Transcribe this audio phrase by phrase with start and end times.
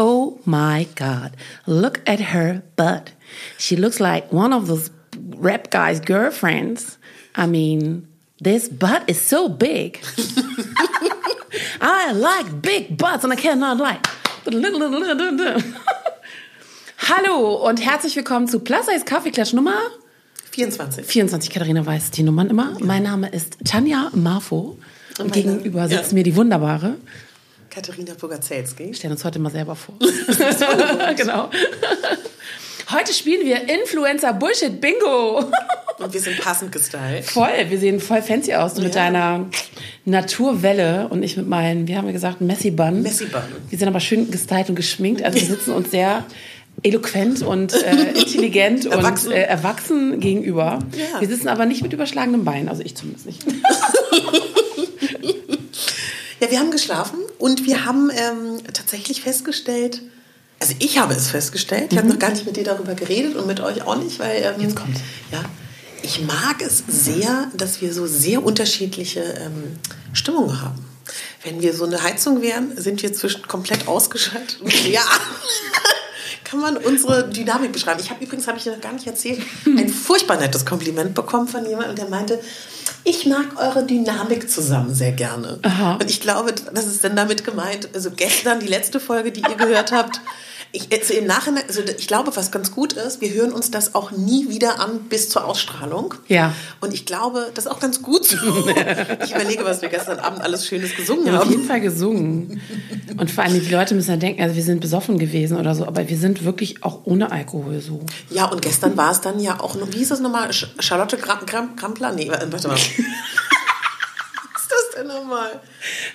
[0.00, 1.36] Oh my God,
[1.66, 3.10] look at her butt.
[3.58, 4.90] She looks like one of those
[5.36, 6.98] rap guys' girlfriends.
[7.34, 8.06] I mean,
[8.40, 9.98] this butt is so big.
[11.80, 14.06] I like big butts and I cannot like.
[16.98, 19.80] Hallo und herzlich willkommen zu Plus Size Kaffeeklatsch Nummer
[20.52, 21.06] 24.
[21.06, 21.50] 24.
[21.50, 22.76] Katharina weiß die Nummern immer.
[22.78, 24.78] Mein Name ist Tanja Marfo.
[25.18, 26.14] Und gegenüber sitzt ja.
[26.14, 26.98] mir die wunderbare
[27.70, 28.94] Katharina Bogazelski.
[28.94, 29.94] Stellen uns heute mal selber vor.
[31.16, 31.50] genau.
[32.90, 35.44] Heute spielen wir Influencer Bullshit Bingo.
[35.98, 37.24] Und wir sind passend gestylt.
[37.24, 38.76] Voll, wir sehen voll fancy aus.
[38.76, 38.84] Ja.
[38.84, 39.46] mit deiner
[40.04, 43.02] Naturwelle und ich mit meinen, wie haben wir gesagt, Messy Bun.
[43.02, 43.42] Messy Bun.
[43.68, 45.22] Wir sind aber schön gestylt und geschminkt.
[45.22, 46.24] Also wir sitzen uns sehr
[46.82, 49.28] eloquent und äh, intelligent erwachsen.
[49.28, 50.78] und äh, erwachsen gegenüber.
[50.96, 51.20] Ja.
[51.20, 53.44] Wir sitzen aber nicht mit überschlagenem Bein, also ich zumindest nicht.
[56.40, 60.02] ja, wir haben geschlafen und wir haben ähm, tatsächlich festgestellt,
[60.60, 61.98] also ich habe es festgestellt, ich mhm.
[61.98, 64.60] habe noch gar nicht mit dir darüber geredet und mit euch auch nicht, weil ähm,
[64.60, 64.96] jetzt kommt.
[65.30, 65.44] Ja,
[66.02, 69.76] ich mag es sehr, dass wir so sehr unterschiedliche ähm,
[70.12, 70.84] Stimmungen haben.
[71.44, 74.58] Wenn wir so eine Heizung wären, sind wir zwischen komplett ausgeschaltet.
[74.90, 75.02] ja,
[76.44, 78.00] kann man unsere Dynamik beschreiben.
[78.00, 81.64] Ich habe übrigens, habe ich noch gar nicht erzählt, ein furchtbar nettes Kompliment bekommen von
[81.66, 82.40] jemandem, der meinte,
[83.04, 85.58] ich mag eure Dynamik zusammen sehr gerne.
[85.62, 85.94] Aha.
[85.94, 89.56] Und ich glaube, das ist dann damit gemeint, also gestern die letzte Folge, die ihr
[89.56, 90.20] gehört habt,
[90.72, 93.94] ich, also im Nachhinein, also ich glaube, was ganz gut ist, wir hören uns das
[93.94, 96.14] auch nie wieder an bis zur Ausstrahlung.
[96.28, 96.54] Ja.
[96.80, 98.36] Und ich glaube, das ist auch ganz gut so.
[99.24, 101.42] ich überlege, was wir gestern Abend alles Schönes gesungen ja, haben.
[101.42, 102.60] Auf jeden Fall gesungen.
[103.16, 105.86] Und vor allem, die Leute müssen ja denken, also wir sind besoffen gewesen oder so,
[105.86, 108.00] aber wir sind wirklich auch ohne Alkohol so.
[108.30, 110.50] Ja, und gestern war es dann ja auch, wie hieß das nochmal?
[110.52, 112.12] Charlotte Grampler?
[112.12, 112.76] Nee, warte mal.
[115.08, 115.60] nochmal?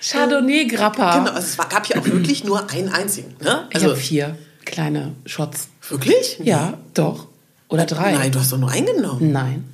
[0.00, 1.18] Chardonnay Grappa.
[1.18, 3.36] Genau, also es gab ja auch wirklich nur einen einzigen.
[3.40, 3.68] Ne?
[3.72, 5.68] Also, ich habe vier kleine Shots.
[5.88, 6.38] Wirklich?
[6.42, 7.28] Ja, doch.
[7.68, 8.12] Oder drei.
[8.12, 9.32] Nein, du hast doch nur eingenommen.
[9.32, 9.68] Nein.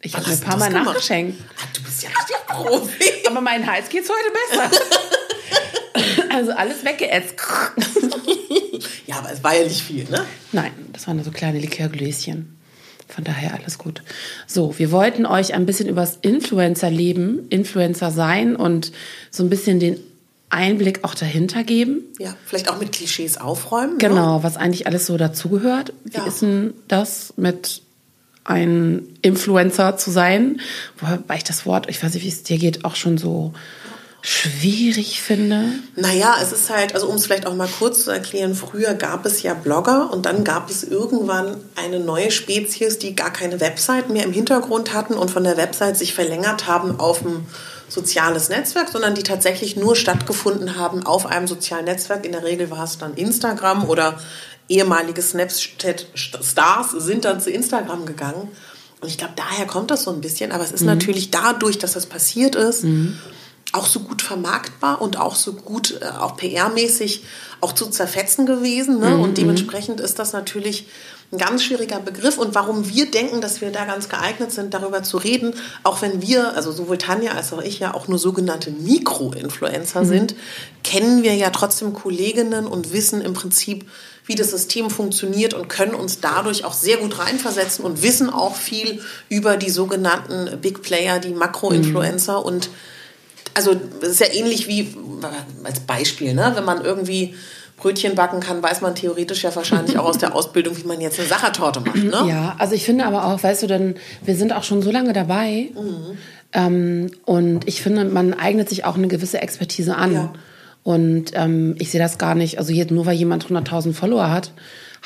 [0.00, 0.86] Ich habe mir ein paar Mal gemacht?
[0.86, 1.40] nachgeschenkt.
[1.58, 3.12] Ach, du bist ja richtig Profi.
[3.26, 4.32] Aber mein Hals geht's heute
[4.68, 4.82] besser.
[6.34, 7.34] also alles weggeätzt.
[9.06, 10.24] ja, aber es war ja nicht viel, ne?
[10.52, 12.55] Nein, das waren nur so kleine Likörgläschen.
[13.08, 14.02] Von daher alles gut.
[14.46, 18.92] So, wir wollten euch ein bisschen übers Influencer-Leben, Influencer sein und
[19.30, 19.98] so ein bisschen den
[20.48, 22.02] Einblick auch dahinter geben.
[22.18, 23.94] Ja, vielleicht auch mit Klischees aufräumen.
[23.94, 23.98] Ne?
[23.98, 24.42] Genau, ne?
[24.42, 25.92] was eigentlich alles so dazugehört.
[26.04, 26.26] Wie ja.
[26.26, 27.82] ist denn das mit
[28.44, 30.60] ein Influencer zu sein?
[30.98, 33.54] Wobei ich das Wort, ich weiß nicht, wie es dir geht, auch schon so
[34.28, 35.74] schwierig finde?
[35.94, 39.24] Naja, es ist halt, also um es vielleicht auch mal kurz zu erklären, früher gab
[39.24, 44.10] es ja Blogger und dann gab es irgendwann eine neue Spezies, die gar keine Website
[44.10, 47.46] mehr im Hintergrund hatten und von der Website sich verlängert haben auf ein
[47.88, 52.26] soziales Netzwerk, sondern die tatsächlich nur stattgefunden haben auf einem sozialen Netzwerk.
[52.26, 54.18] In der Regel war es dann Instagram oder
[54.68, 58.48] ehemalige Snapchat-Stars sind dann zu Instagram gegangen.
[59.00, 60.50] Und ich glaube, daher kommt das so ein bisschen.
[60.50, 60.88] Aber es ist mhm.
[60.88, 63.16] natürlich dadurch, dass das passiert ist, mhm
[63.72, 67.20] auch so gut vermarktbar und auch so gut, äh, auch PR-mäßig
[67.60, 69.00] auch zu zerfetzen gewesen.
[69.00, 69.10] Ne?
[69.10, 69.20] Mhm.
[69.20, 70.86] Und dementsprechend ist das natürlich
[71.32, 72.38] ein ganz schwieriger Begriff.
[72.38, 76.22] Und warum wir denken, dass wir da ganz geeignet sind, darüber zu reden, auch wenn
[76.22, 80.06] wir, also sowohl Tanja als auch ich ja auch nur sogenannte Mikro-Influencer mhm.
[80.06, 80.34] sind,
[80.84, 83.84] kennen wir ja trotzdem Kolleginnen und wissen im Prinzip,
[84.26, 88.56] wie das System funktioniert und können uns dadurch auch sehr gut reinversetzen und wissen auch
[88.56, 92.46] viel über die sogenannten Big Player, die Makro-Influencer mhm.
[92.46, 92.70] und
[93.56, 94.94] also es ist ja ähnlich wie
[95.64, 96.52] als Beispiel, ne?
[96.54, 97.34] wenn man irgendwie
[97.78, 101.18] Brötchen backen kann, weiß man theoretisch ja wahrscheinlich auch aus der Ausbildung, wie man jetzt
[101.18, 101.96] eine Sachertorte macht.
[101.96, 102.24] Ne?
[102.28, 105.12] Ja, also ich finde aber auch, weißt du, denn wir sind auch schon so lange
[105.14, 106.18] dabei mhm.
[106.52, 110.12] ähm, und ich finde, man eignet sich auch eine gewisse Expertise an.
[110.12, 110.32] Ja.
[110.82, 114.52] Und ähm, ich sehe das gar nicht, also jetzt, nur weil jemand 100.000 Follower hat,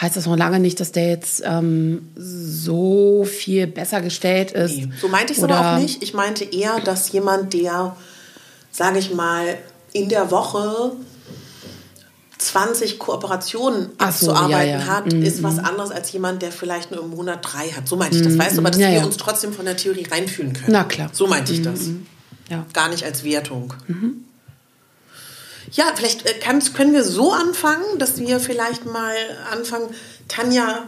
[0.01, 4.77] heißt das noch lange nicht, dass der jetzt ähm, so viel besser gestellt ist.
[4.77, 6.03] Nee, so meinte ich es aber auch nicht.
[6.03, 7.97] Ich meinte eher, dass jemand, der
[8.71, 9.59] sage ich mal,
[9.93, 10.93] in der Woche
[12.39, 14.87] 20 Kooperationen so, abzuarbeiten ja, ja.
[14.87, 15.23] hat, mhm.
[15.23, 17.87] ist was anderes als jemand, der vielleicht nur im Monat drei hat.
[17.87, 20.07] So meinte ich das, weißt du, aber dass ja, wir uns trotzdem von der Theorie
[20.11, 20.73] reinfühlen können.
[20.73, 21.11] Na klar.
[21.13, 21.81] So meinte ich das.
[21.81, 22.07] Mhm.
[22.49, 22.65] Ja.
[22.73, 23.75] Gar nicht als Wertung.
[23.87, 24.25] Mhm.
[25.73, 29.15] Ja, vielleicht äh, kann, können wir so anfangen, dass wir vielleicht mal
[29.53, 29.89] anfangen.
[30.27, 30.85] Tanja,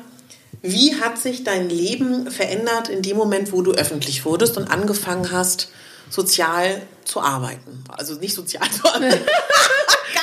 [0.63, 5.31] wie hat sich dein Leben verändert in dem Moment, wo du öffentlich wurdest und angefangen
[5.31, 5.69] hast,
[6.13, 7.85] sozial zu arbeiten.
[7.89, 9.25] Also nicht sozial zu arbeiten.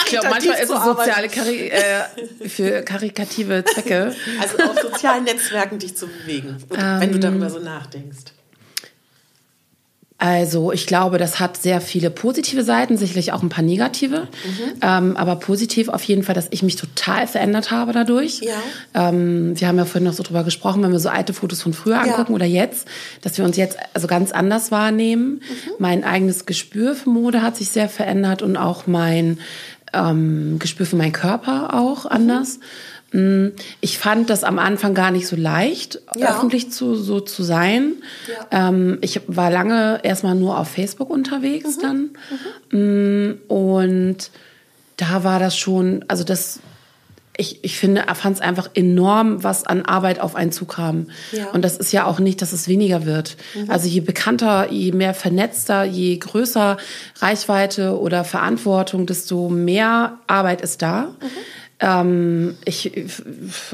[0.06, 4.16] ich glaube, manchmal ist es soziale Kari äh, für karikative Zwecke.
[4.40, 8.34] Also auf sozialen Netzwerken dich zu bewegen, ähm, wenn du darüber so nachdenkst.
[10.20, 14.24] Also ich glaube, das hat sehr viele positive Seiten, sicherlich auch ein paar negative.
[14.44, 14.74] Mhm.
[14.82, 18.42] Ähm, aber positiv auf jeden Fall, dass ich mich total verändert habe dadurch.
[18.42, 18.52] Ja.
[19.10, 21.72] Ähm, wir haben ja vorhin noch so drüber gesprochen, wenn wir so alte Fotos von
[21.72, 22.36] früher angucken ja.
[22.36, 22.86] oder jetzt,
[23.22, 25.36] dass wir uns jetzt also ganz anders wahrnehmen.
[25.36, 25.72] Mhm.
[25.80, 29.40] Mein eigenes Gespür für Mode hat sich sehr verändert und auch mein
[29.94, 32.58] ähm, Gespür für meinen Körper auch anders.
[32.58, 32.64] Mhm.
[33.12, 33.50] Mm,
[33.82, 36.30] ich fand das am Anfang gar nicht so leicht, ja.
[36.30, 37.94] öffentlich zu, so zu sein.
[38.52, 38.70] Ja.
[38.70, 41.82] Ähm, ich war lange erstmal nur auf Facebook unterwegs mhm.
[41.82, 42.10] dann.
[42.72, 43.38] Mhm.
[43.48, 44.32] Und
[44.98, 46.60] da war das schon, also das,
[47.38, 51.08] ich, ich finde, er fand es einfach enorm, was an Arbeit auf einen zukam.
[51.32, 51.50] Ja.
[51.52, 53.38] Und das ist ja auch nicht, dass es weniger wird.
[53.56, 53.72] Mhm.
[53.72, 56.78] Also je bekannter, je mehr vernetzter, je größer
[57.20, 61.04] Reichweite oder Verantwortung, desto mehr Arbeit ist da.
[61.04, 61.28] Mhm.
[61.82, 62.92] Ähm, ich,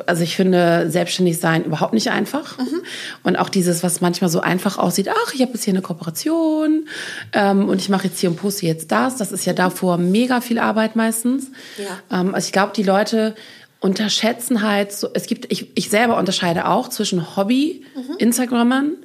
[0.06, 2.57] also ich finde selbstständig sein überhaupt nicht einfach.
[2.57, 2.81] Mhm.
[3.24, 6.88] Und auch dieses, was manchmal so einfach aussieht, ach, ich habe jetzt hier eine Kooperation
[7.34, 9.18] ähm, und ich mache jetzt hier und poste jetzt das.
[9.18, 11.48] Das ist ja davor mega viel Arbeit meistens.
[11.78, 12.19] Ja.
[12.19, 13.34] Ähm, also ich glaube, die Leute
[13.80, 18.18] unterschätzen halt so, es gibt, ich, ich selber unterscheide auch zwischen Hobby, mhm.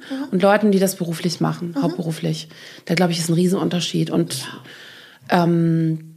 [0.09, 0.23] Mhm.
[0.31, 1.81] und Leuten, die das beruflich machen, mhm.
[1.81, 2.49] hauptberuflich.
[2.85, 4.09] Da glaube ich, ist ein Riesenunterschied.
[4.09, 4.47] Und
[5.29, 6.15] ähm,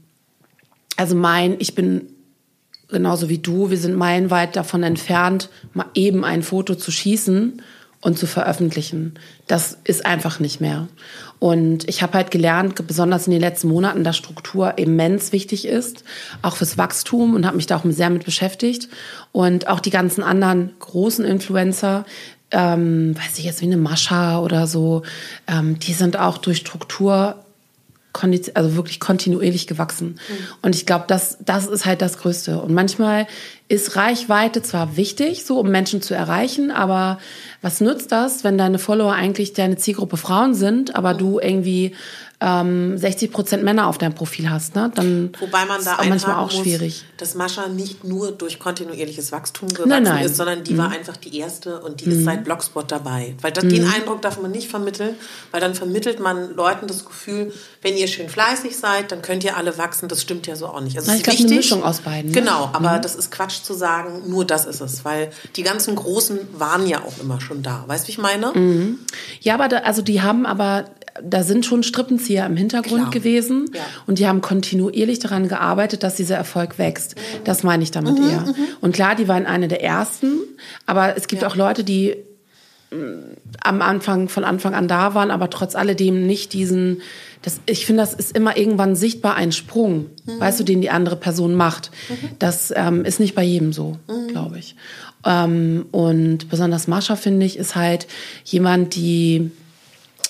[0.96, 2.13] also mein, ich bin
[2.94, 7.60] genauso wie du, wir sind meilenweit davon entfernt, mal eben ein Foto zu schießen
[8.00, 9.14] und zu veröffentlichen.
[9.46, 10.88] Das ist einfach nicht mehr.
[11.38, 16.04] Und ich habe halt gelernt, besonders in den letzten Monaten, dass Struktur immens wichtig ist,
[16.40, 18.88] auch fürs Wachstum und habe mich da auch sehr mit beschäftigt.
[19.32, 22.06] Und auch die ganzen anderen großen Influencer,
[22.50, 25.02] ähm, weiß ich jetzt wie eine Mascha oder so,
[25.46, 27.43] ähm, die sind auch durch Struktur
[28.54, 30.08] also wirklich kontinuierlich gewachsen.
[30.28, 30.46] Mhm.
[30.62, 32.60] Und ich glaube, das, das ist halt das Größte.
[32.60, 33.26] Und manchmal
[33.68, 37.18] ist Reichweite zwar wichtig, so um Menschen zu erreichen, aber
[37.62, 41.94] was nützt das, wenn deine Follower eigentlich deine Zielgruppe Frauen sind, aber du irgendwie
[42.44, 44.90] ähm, 60 Prozent Männer auf deinem Profil hast, ne?
[44.94, 47.02] dann Wobei man da ist auch manchmal auch schwierig.
[47.02, 50.26] Muss, dass Mascha nicht nur durch kontinuierliches Wachstum gewachsen nein, nein.
[50.26, 50.78] ist, sondern die mhm.
[50.78, 52.18] war einfach die erste und die mhm.
[52.18, 53.34] ist seit Blogspot dabei.
[53.40, 53.70] Weil das, mhm.
[53.70, 55.14] den Eindruck darf man nicht vermitteln,
[55.52, 59.56] weil dann vermittelt man Leuten das Gefühl, wenn ihr schön fleißig seid, dann könnt ihr
[59.56, 60.08] alle wachsen.
[60.08, 60.98] Das stimmt ja so auch nicht.
[60.98, 62.30] Also Na, ich glaube, eine Mischung aus beiden.
[62.30, 62.40] Ne?
[62.40, 63.02] Genau, aber mhm.
[63.02, 67.02] das ist Quatsch zu sagen, nur das ist es, weil die ganzen Großen waren ja
[67.02, 67.84] auch immer schon da.
[67.86, 68.52] Weißt du, wie ich meine?
[68.54, 68.98] Mhm.
[69.40, 70.86] Ja, aber da, also die haben aber
[71.22, 73.10] da sind schon Strippenzieher im Hintergrund Klar.
[73.10, 73.82] gewesen ja.
[74.06, 77.16] und die haben kontinuierlich daran gearbeitet, dass dieser Erfolg wächst.
[77.16, 77.44] Mhm.
[77.44, 78.40] Das meine ich damit mhm, eher.
[78.40, 78.54] Mhm.
[78.80, 80.40] Und klar, die waren eine der ersten,
[80.86, 81.48] aber es gibt ja.
[81.48, 82.16] auch Leute, die
[82.90, 82.96] mm,
[83.62, 87.00] am Anfang von Anfang an da waren, aber trotz alledem nicht diesen
[87.44, 90.40] das, ich finde, das ist immer irgendwann sichtbar ein Sprung, mhm.
[90.40, 91.90] weißt du, den die andere Person macht.
[92.08, 92.30] Mhm.
[92.38, 94.28] Das ähm, ist nicht bei jedem so, mhm.
[94.28, 94.76] glaube ich.
[95.26, 98.06] Ähm, und besonders Mascha, finde ich, ist halt
[98.44, 99.50] jemand, die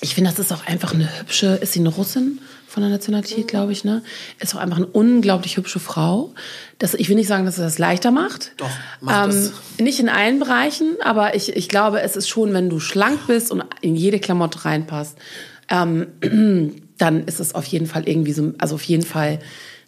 [0.00, 3.46] ich finde, das ist auch einfach eine hübsche, ist sie eine Russin von der Nationalität,
[3.46, 4.02] glaube ich, ne?
[4.40, 6.34] Ist auch einfach eine unglaublich hübsche Frau.
[6.78, 8.52] Das, ich will nicht sagen, dass es das leichter macht.
[8.56, 8.68] Doch,
[9.00, 9.52] macht ähm, es.
[9.78, 13.52] Nicht in allen Bereichen, aber ich, ich glaube, es ist schon, wenn du schlank bist
[13.52, 15.16] und in jede Klamotte reinpasst,
[15.70, 16.08] ähm,
[16.98, 19.38] dann ist es auf jeden Fall irgendwie so, also auf jeden Fall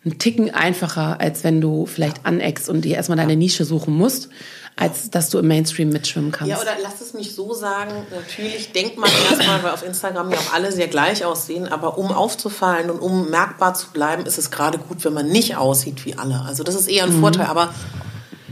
[0.04, 4.28] ein Ticken einfacher, als wenn du vielleicht aneckst und dir erstmal deine Nische suchen musst
[4.76, 6.50] als dass du im Mainstream mitschwimmen kannst.
[6.50, 10.36] Ja, oder lass es mich so sagen, natürlich denkt man erstmal, weil auf Instagram ja
[10.36, 14.50] auch alle sehr gleich aussehen, aber um aufzufallen und um merkbar zu bleiben, ist es
[14.50, 16.42] gerade gut, wenn man nicht aussieht wie alle.
[16.42, 17.20] Also das ist eher ein mhm.
[17.20, 17.74] Vorteil, aber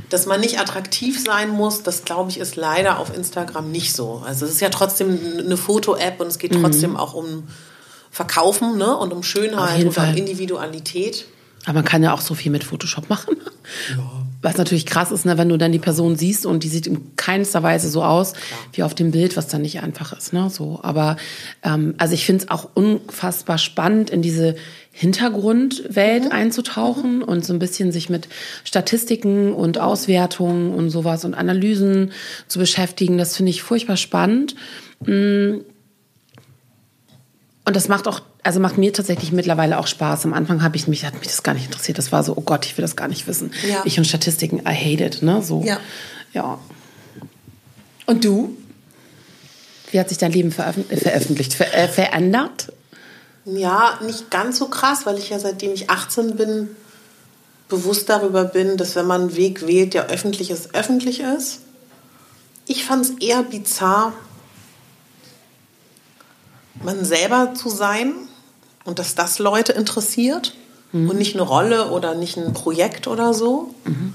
[0.08, 4.22] dass man nicht attraktiv sein muss, das glaube ich ist leider auf Instagram nicht so.
[4.24, 6.62] Also es ist ja trotzdem eine Foto-App und es geht mhm.
[6.62, 6.96] trotzdem mhm.
[6.96, 7.46] auch um
[8.14, 8.96] Verkaufen ne?
[8.96, 11.26] und um Schönheit und um Individualität.
[11.64, 13.36] Aber man kann ja auch so viel mit Photoshop machen.
[13.90, 14.26] Ja.
[14.40, 17.16] Was natürlich krass ist, ne, wenn du dann die Person siehst und die sieht in
[17.16, 18.34] keinster Weise so aus
[18.72, 20.32] wie auf dem Bild, was dann nicht einfach ist.
[20.32, 20.48] Ne?
[20.48, 21.16] So, aber
[21.64, 24.54] ähm, also ich finde es auch unfassbar spannend, in diese
[24.92, 26.30] Hintergrundwelt mhm.
[26.30, 27.24] einzutauchen mhm.
[27.24, 28.28] und so ein bisschen sich mit
[28.62, 32.12] Statistiken und Auswertungen und sowas und Analysen
[32.46, 33.18] zu beschäftigen.
[33.18, 34.54] Das finde ich furchtbar spannend.
[35.04, 35.62] Mm.
[37.64, 40.26] Und das macht auch also macht mir tatsächlich mittlerweile auch Spaß.
[40.26, 41.96] Am Anfang habe ich mich, hat mich das gar nicht interessiert.
[41.96, 43.52] Das war so, oh Gott, ich will das gar nicht wissen.
[43.66, 43.80] Ja.
[43.86, 45.42] Ich und Statistiken, I hate it, ne?
[45.42, 45.62] So.
[45.64, 45.80] Ja.
[46.34, 46.58] ja.
[48.04, 48.54] Und du?
[49.90, 52.70] Wie hat sich dein Leben veröffent veröffentlicht, ver äh, verändert?
[53.46, 56.68] Ja, nicht ganz so krass, weil ich ja seitdem ich 18 bin,
[57.68, 61.60] bewusst darüber bin, dass wenn man einen Weg wählt, der öffentlich ist, öffentlich ist.
[62.66, 64.12] Ich fand es eher bizarr,
[66.82, 68.12] man selber zu sein
[68.84, 70.54] und dass das Leute interessiert
[70.92, 71.10] mhm.
[71.10, 73.74] und nicht eine Rolle oder nicht ein Projekt oder so.
[73.84, 74.14] Mhm.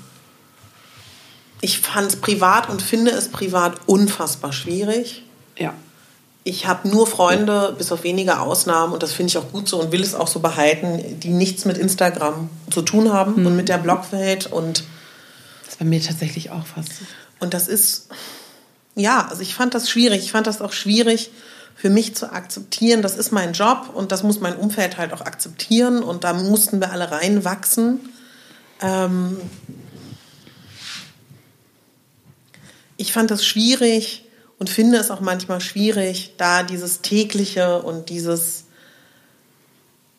[1.62, 5.24] Ich fand es privat und finde es privat unfassbar schwierig.
[5.58, 5.74] Ja.
[6.46, 9.82] ich habe nur Freunde, bis auf wenige Ausnahmen, und das finde ich auch gut so
[9.82, 13.46] und will es auch so behalten, die nichts mit Instagram zu tun haben mhm.
[13.46, 14.48] und mit der Blogwelt.
[14.48, 14.86] Und
[15.66, 16.92] das bei mir tatsächlich auch fast.
[17.42, 18.08] Und das ist,
[18.96, 20.24] ja, also ich fand das schwierig.
[20.24, 21.30] Ich fand das auch schwierig
[21.80, 25.22] für mich zu akzeptieren, das ist mein Job und das muss mein Umfeld halt auch
[25.22, 28.02] akzeptieren und da mussten wir alle reinwachsen.
[28.82, 29.38] Ähm
[32.98, 34.26] ich fand das schwierig
[34.58, 38.66] und finde es auch manchmal schwierig, da dieses tägliche und dieses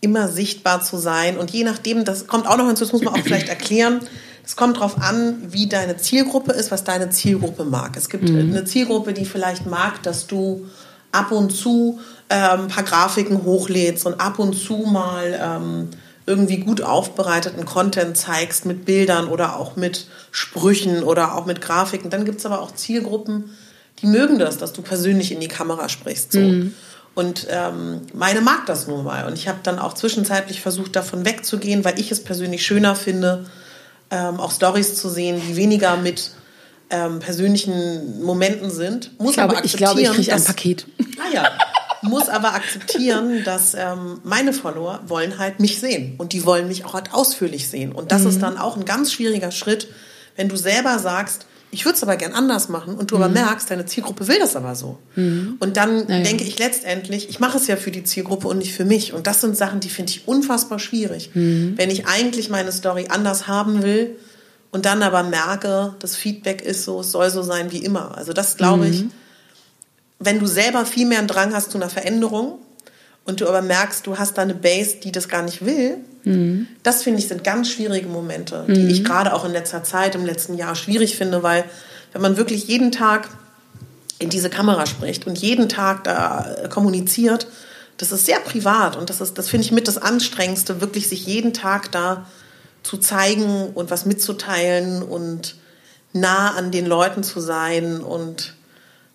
[0.00, 1.36] immer sichtbar zu sein.
[1.36, 4.00] Und je nachdem, das kommt auch noch hinzu, das muss man auch vielleicht erklären,
[4.46, 7.98] es kommt darauf an, wie deine Zielgruppe ist, was deine Zielgruppe mag.
[7.98, 8.38] Es gibt mhm.
[8.38, 10.66] eine Zielgruppe, die vielleicht mag, dass du
[11.12, 15.88] ab und zu ähm, ein paar Grafiken hochlädst und ab und zu mal ähm,
[16.26, 22.10] irgendwie gut aufbereiteten Content zeigst mit Bildern oder auch mit Sprüchen oder auch mit Grafiken.
[22.10, 23.56] Dann gibt es aber auch Zielgruppen,
[24.00, 26.32] die mögen das, dass du persönlich in die Kamera sprichst.
[26.32, 26.38] So.
[26.38, 26.74] Mhm.
[27.14, 29.26] Und ähm, meine mag das nun mal.
[29.26, 33.46] Und ich habe dann auch zwischenzeitlich versucht, davon wegzugehen, weil ich es persönlich schöner finde,
[34.10, 36.30] ähm, auch Stories zu sehen, die weniger mit
[36.90, 39.18] ähm, persönlichen Momenten sind.
[39.18, 40.86] Muss ich glaube, aber akzeptieren, ich, glaube, ich kriege ein Paket.
[41.18, 41.50] Ah ja.
[42.02, 46.84] muss aber akzeptieren, dass ähm, meine Follower wollen halt mich sehen und die wollen mich
[46.84, 47.92] auch halt ausführlich sehen.
[47.92, 48.28] Und das mhm.
[48.28, 49.88] ist dann auch ein ganz schwieriger Schritt,
[50.36, 53.22] wenn du selber sagst, ich würde es aber gern anders machen und du mhm.
[53.22, 54.98] aber merkst, deine Zielgruppe will das aber so.
[55.14, 55.56] Mhm.
[55.60, 58.72] Und dann ja, denke ich letztendlich, ich mache es ja für die Zielgruppe und nicht
[58.72, 59.12] für mich.
[59.12, 61.30] Und das sind Sachen, die finde ich unfassbar schwierig.
[61.34, 61.74] Mhm.
[61.76, 64.16] Wenn ich eigentlich meine Story anders haben will
[64.70, 68.16] und dann aber merke, das Feedback ist so, es soll so sein wie immer.
[68.16, 69.10] Also das glaube ich, mhm.
[70.18, 72.58] wenn du selber viel mehr einen Drang hast zu einer Veränderung,
[73.24, 76.66] und du aber merkst, du hast da eine Base, die das gar nicht will, mhm.
[76.82, 78.90] das finde ich sind ganz schwierige Momente, die mhm.
[78.90, 81.64] ich gerade auch in letzter Zeit, im letzten Jahr schwierig finde, weil
[82.12, 83.28] wenn man wirklich jeden Tag
[84.18, 87.46] in diese Kamera spricht und jeden Tag da kommuniziert,
[87.98, 91.26] das ist sehr privat und das ist, das finde ich mit das Anstrengendste, wirklich sich
[91.26, 92.26] jeden Tag da
[92.82, 95.56] zu zeigen und was mitzuteilen und
[96.12, 98.54] nah an den Leuten zu sein und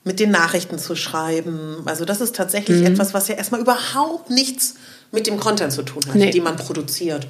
[0.04, 1.82] mit den Nachrichten zu schreiben.
[1.86, 2.88] Also das ist tatsächlich mhm.
[2.88, 4.76] etwas, was ja erstmal überhaupt nichts
[5.12, 6.30] mit dem Content zu tun hat, nee.
[6.30, 7.28] den man produziert.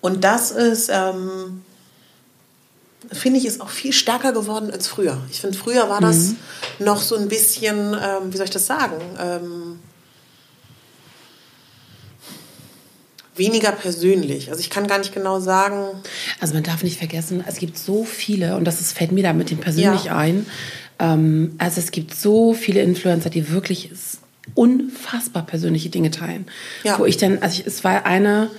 [0.00, 1.62] Und das ist, ähm,
[3.12, 5.18] finde ich, ist auch viel stärker geworden als früher.
[5.30, 6.36] Ich finde, früher war das mhm.
[6.80, 9.78] noch so ein bisschen, ähm, wie soll ich das sagen, ähm,
[13.36, 14.50] weniger persönlich.
[14.50, 15.84] Also ich kann gar nicht genau sagen.
[16.40, 19.32] Also man darf nicht vergessen, es gibt so viele, und das ist, fällt mir da
[19.32, 20.16] mit dem persönlich ja.
[20.16, 20.46] ein,
[20.98, 23.90] ähm, also es gibt so viele Influencer, die wirklich
[24.54, 26.46] unfassbar persönliche Dinge teilen.
[26.84, 26.98] Ja.
[26.98, 28.50] Wo ich dann, also ich, es war eine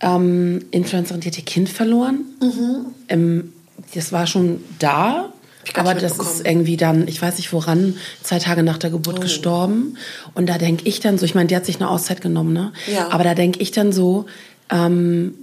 [0.00, 2.24] ähm, Influencerin, die hat ihr Kind verloren.
[2.42, 2.86] Mhm.
[3.08, 3.52] Ähm,
[3.94, 5.32] das war schon da.
[5.74, 9.22] Aber das ist irgendwie dann, ich weiß nicht woran, zwei Tage nach der Geburt oh.
[9.22, 9.96] gestorben.
[10.34, 12.72] Und da denke ich dann so, ich meine, die hat sich eine Auszeit genommen, ne?
[12.92, 13.10] Ja.
[13.10, 14.26] Aber da denke ich dann so,
[14.70, 15.34] ähm,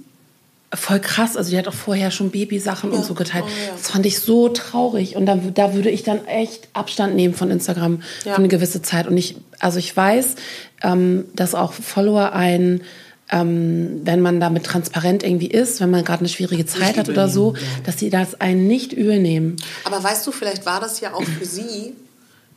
[0.74, 1.36] voll krass.
[1.36, 2.98] Also die hat auch vorher schon Babysachen ja.
[2.98, 3.44] und so geteilt.
[3.46, 3.72] Oh, ja.
[3.72, 5.16] Das fand ich so traurig.
[5.16, 8.32] Und da, da würde ich dann echt Abstand nehmen von Instagram ja.
[8.32, 9.06] für eine gewisse Zeit.
[9.06, 10.34] Und ich, also ich weiß,
[10.82, 12.82] ähm, dass auch Follower ein
[13.30, 17.08] ähm, wenn man damit transparent irgendwie ist, wenn man gerade eine schwierige Zeit nicht hat
[17.08, 17.54] oder so,
[17.84, 19.56] dass sie das einen nicht übel nehmen.
[19.84, 21.94] Aber weißt du, vielleicht war das ja auch für sie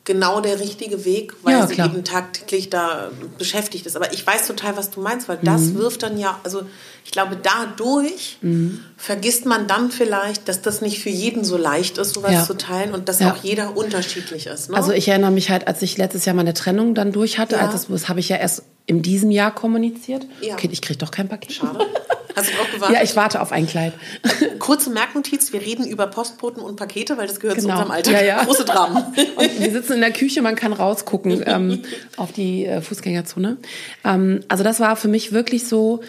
[0.04, 3.96] genau der richtige Weg, weil ja, sie eben tagtäglich da beschäftigt ist.
[3.96, 5.74] Aber ich weiß total, was du meinst, weil das mhm.
[5.76, 6.62] wirft dann ja, also
[7.04, 8.80] ich glaube, dadurch mhm.
[8.96, 12.44] vergisst man dann vielleicht, dass das nicht für jeden so leicht ist, sowas ja.
[12.44, 13.32] zu teilen und dass ja.
[13.32, 14.70] auch jeder unterschiedlich ist.
[14.70, 14.76] Ne?
[14.76, 17.68] Also ich erinnere mich halt, als ich letztes Jahr meine Trennung dann durch hatte, ja.
[17.68, 20.26] also das habe ich ja erst in diesem Jahr kommuniziert.
[20.40, 20.54] Ja.
[20.54, 21.52] Okay, ich kriege doch kein Paket.
[21.52, 21.86] Schade.
[22.34, 22.96] Hast du auch gewartet?
[22.96, 23.92] Ja, ich warte auf ein Kleid.
[24.58, 27.68] Kurze Merknotiz, wir reden über Postboten und Pakete, weil das gehört genau.
[27.68, 28.14] zu unserem Alltag.
[28.14, 28.44] Ja, ja.
[28.44, 29.04] Große Dramen.
[29.36, 31.82] Und wir sitzen in der Küche, man kann rausgucken ähm,
[32.16, 33.58] auf die äh, Fußgängerzone.
[34.04, 36.00] Ähm, also das war für mich wirklich so,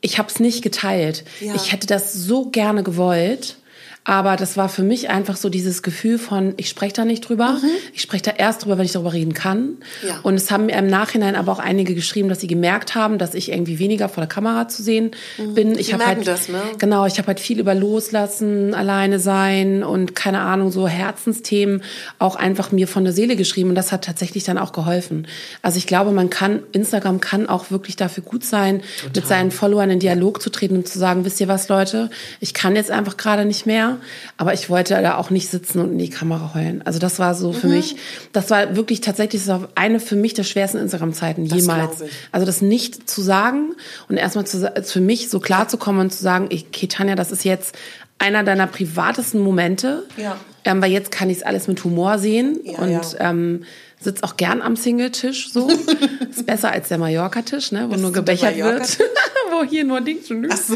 [0.00, 1.24] ich habe es nicht geteilt.
[1.40, 1.54] Ja.
[1.54, 3.56] Ich hätte das so gerne gewollt.
[4.04, 7.52] Aber das war für mich einfach so dieses Gefühl von, ich spreche da nicht drüber.
[7.62, 7.68] Mhm.
[7.92, 9.76] Ich spreche da erst drüber, wenn ich darüber reden kann.
[10.06, 10.18] Ja.
[10.24, 13.34] Und es haben mir im Nachhinein aber auch einige geschrieben, dass sie gemerkt haben, dass
[13.34, 15.54] ich irgendwie weniger vor der Kamera zu sehen mhm.
[15.54, 15.78] bin.
[15.78, 16.60] Ich habe halt das, ne?
[16.78, 21.82] genau, ich habe halt viel über Loslassen, alleine sein und keine Ahnung so Herzensthemen
[22.18, 25.28] auch einfach mir von der Seele geschrieben und das hat tatsächlich dann auch geholfen.
[25.62, 29.10] Also ich glaube, man kann Instagram kann auch wirklich dafür gut sein, Total.
[29.14, 32.52] mit seinen Followern in Dialog zu treten und zu sagen, wisst ihr was, Leute, ich
[32.52, 33.91] kann jetzt einfach gerade nicht mehr
[34.36, 36.82] aber ich wollte da auch nicht sitzen und in die Kamera heulen.
[36.84, 37.74] Also das war so für mhm.
[37.74, 37.96] mich,
[38.32, 42.02] das war wirklich tatsächlich das eine für mich der schwersten Instagram-Zeiten jemals.
[42.30, 43.74] Also das nicht zu sagen
[44.08, 47.32] und erstmal zu, für mich so klar zu kommen und zu sagen, okay, Tanja, das
[47.32, 47.76] ist jetzt
[48.18, 50.04] einer deiner privatesten Momente.
[50.16, 50.36] Ja.
[50.64, 53.30] Ähm, weil jetzt kann ich es alles mit Humor sehen Ja, und ja.
[53.30, 53.64] ähm,
[53.98, 55.68] sitze auch gern am Singletisch so.
[56.30, 58.98] ist besser als der Mallorca-Tisch, ne, wo Das nur gebechert wird.
[59.62, 60.72] Wo hier nur Dings und Nüs.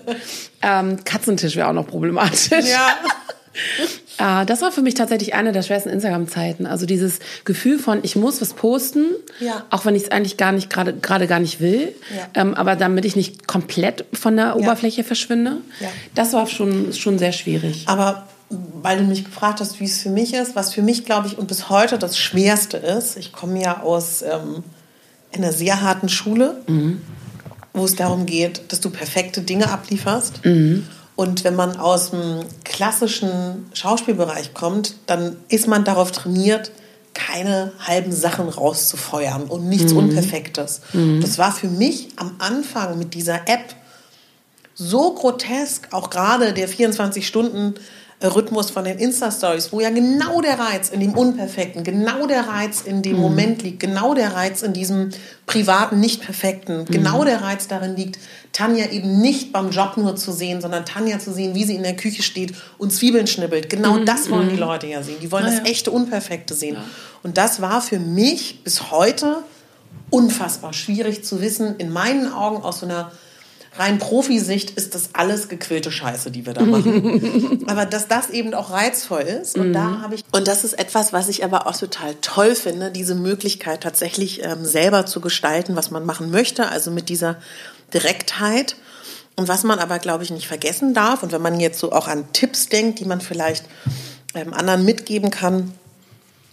[0.62, 2.48] ähm, Katzentisch wäre auch noch problematisch.
[2.50, 4.42] Ja.
[4.42, 6.66] Äh, das war für mich tatsächlich eine der schwersten Instagram-Zeiten.
[6.66, 9.04] Also dieses Gefühl von, ich muss was posten,
[9.40, 9.64] Ja.
[9.70, 12.40] auch wenn ich es eigentlich gar nicht gerade gerade gar nicht will, Ja.
[12.40, 15.58] ähm, aber damit ich nicht komplett von der Oberfläche verschwinde.
[15.80, 15.88] Ja.
[16.14, 17.84] Das war schon schon sehr schwierig.
[17.86, 18.26] Aber
[18.82, 21.38] weil du mich gefragt hast, wie es für mich ist, was für mich, glaube ich,
[21.38, 24.62] und bis heute das Schwerste ist, ich komme ja aus ähm,
[25.34, 26.60] einer sehr harten Schule,
[27.74, 30.44] wo es darum geht, dass du perfekte Dinge ablieferst.
[31.16, 36.70] Und wenn man aus dem klassischen Schauspielbereich kommt, dann ist man darauf trainiert,
[37.14, 40.80] keine halben Sachen rauszufeuern und nichts Unperfektes.
[41.20, 43.74] Das war für mich am Anfang mit dieser App
[44.74, 46.66] so grotesk, auch gerade der
[48.22, 52.82] 24-Stunden-Rhythmus von den Insta-Stories, wo ja genau der Reiz in dem Unperfekten, genau der Reiz
[52.82, 55.10] in dem Moment liegt, genau der Reiz in diesem
[55.46, 58.18] privaten, nicht perfekten, genau der Reiz darin liegt,
[58.52, 61.82] Tanja eben nicht beim Job nur zu sehen, sondern Tanja zu sehen, wie sie in
[61.82, 63.70] der Küche steht und Zwiebeln schnibbelt.
[63.70, 65.16] Genau das wollen die Leute ja sehen.
[65.22, 66.76] Die wollen das echte, Unperfekte sehen.
[67.22, 69.38] Und das war für mich bis heute
[70.10, 71.76] unfassbar schwierig zu wissen.
[71.78, 73.10] In meinen Augen aus so einer
[73.76, 77.64] rein Profisicht ist das alles gequillte Scheiße, die wir da machen.
[77.68, 81.12] aber dass das eben auch reizvoll ist und da habe ich und das ist etwas,
[81.12, 85.90] was ich aber auch total toll finde, diese Möglichkeit tatsächlich ähm, selber zu gestalten, was
[85.90, 87.36] man machen möchte, also mit dieser
[87.92, 88.76] Direktheit.
[89.34, 92.06] Und was man aber, glaube ich, nicht vergessen darf, und wenn man jetzt so auch
[92.06, 93.64] an Tipps denkt, die man vielleicht
[94.34, 95.72] ähm, anderen mitgeben kann,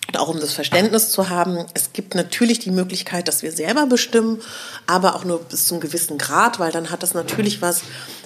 [0.10, 3.86] und auch um das Verständnis zu haben, es gibt natürlich die Möglichkeit, dass wir selber
[3.86, 4.42] bestimmen,
[4.88, 7.84] aber auch nur bis zu einem gewissen Grad, weil dann hat das natürlich was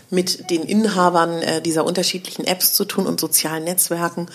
[0.09, 4.27] mit den Inhabern äh, dieser unterschiedlichen Apps zu tun und sozialen Netzwerken.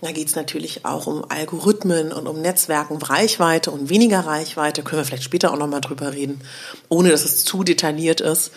[0.00, 4.82] Da geht es natürlich auch um Algorithmen und um Netzwerken, Reichweite und weniger Reichweite.
[4.82, 6.40] Können wir vielleicht später auch nochmal drüber reden,
[6.88, 8.50] ohne dass es zu detailliert ist.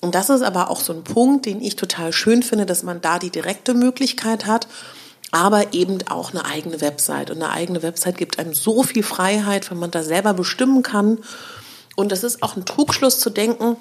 [0.00, 3.00] Und das ist aber auch so ein Punkt, den ich total schön finde, dass man
[3.00, 4.66] da die direkte Möglichkeit hat
[5.34, 7.30] aber eben auch eine eigene Website.
[7.30, 11.18] Und eine eigene Website gibt einem so viel Freiheit, wenn man da selber bestimmen kann.
[11.96, 13.76] Und es ist auch ein Trugschluss zu denken,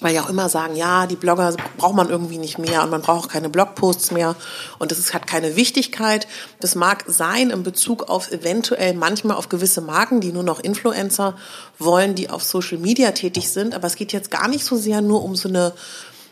[0.00, 3.00] weil ja auch immer sagen, ja, die Blogger braucht man irgendwie nicht mehr und man
[3.00, 4.34] braucht auch keine Blogposts mehr
[4.78, 6.26] und das ist, hat keine Wichtigkeit.
[6.60, 11.36] Das mag sein in Bezug auf eventuell manchmal auf gewisse Marken, die nur noch Influencer
[11.78, 15.00] wollen, die auf Social Media tätig sind, aber es geht jetzt gar nicht so sehr
[15.00, 15.72] nur um so eine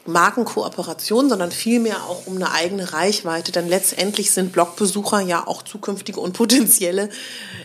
[0.07, 3.53] Markenkooperation, sondern vielmehr auch um eine eigene Reichweite.
[3.53, 7.09] Denn letztendlich sind Blogbesucher ja auch zukünftige und potenzielle,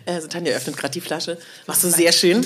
[0.05, 2.45] äh, Tanja öffnet gerade die Flasche, machst du sehr schön,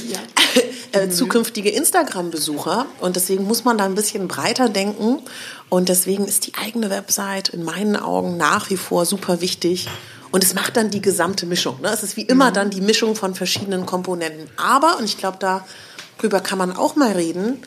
[0.93, 2.85] äh, zukünftige Instagram-Besucher.
[3.01, 5.19] Und deswegen muss man da ein bisschen breiter denken.
[5.69, 9.87] Und deswegen ist die eigene Website in meinen Augen nach wie vor super wichtig.
[10.31, 11.81] Und es macht dann die gesamte Mischung.
[11.81, 11.89] Ne?
[11.89, 14.49] Es ist wie immer dann die Mischung von verschiedenen Komponenten.
[14.55, 17.61] Aber, und ich glaube, darüber kann man auch mal reden,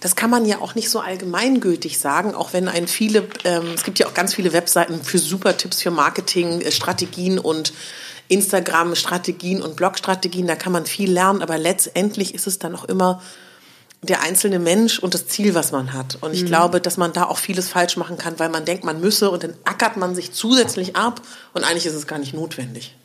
[0.00, 3.84] das kann man ja auch nicht so allgemeingültig sagen, auch wenn ein viele, ähm, es
[3.84, 7.72] gibt ja auch ganz viele Webseiten für super Tipps für Marketing, äh, Strategien und
[8.28, 13.20] Instagram-Strategien und Blog-Strategien, da kann man viel lernen, aber letztendlich ist es dann auch immer
[14.02, 16.16] der einzelne Mensch und das Ziel, was man hat.
[16.22, 18.98] Und ich glaube, dass man da auch vieles falsch machen kann, weil man denkt, man
[19.00, 21.20] müsse und dann ackert man sich zusätzlich ab
[21.52, 22.96] und eigentlich ist es gar nicht notwendig.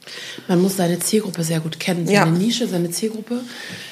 [0.47, 2.25] Man muss seine Zielgruppe sehr gut kennen, seine Ja.
[2.25, 3.41] Nische, seine Zielgruppe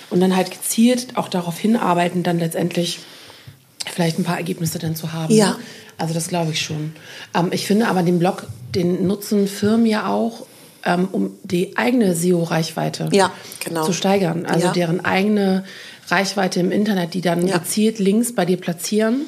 [0.10, 3.00] und dann halt gezielt auch darauf hinarbeiten, dann letztendlich
[3.94, 5.34] vielleicht ein paar Ergebnisse dann zu haben.
[5.34, 5.58] Ja.
[5.98, 6.96] Also das glaube ich schon.
[7.34, 10.46] Ähm, ich finde aber den Blog, den nutzen Firmen ja auch,
[10.86, 13.32] ähm, um die eigene SEO-Reichweite Ja,
[13.64, 13.84] genau.
[13.86, 14.46] zu steigern.
[14.46, 14.74] Also Ja.
[14.74, 15.64] deren eigene
[16.10, 17.58] Reichweite im Internet, die dann Ja.
[17.58, 19.22] gezielt Links bei dir platzieren.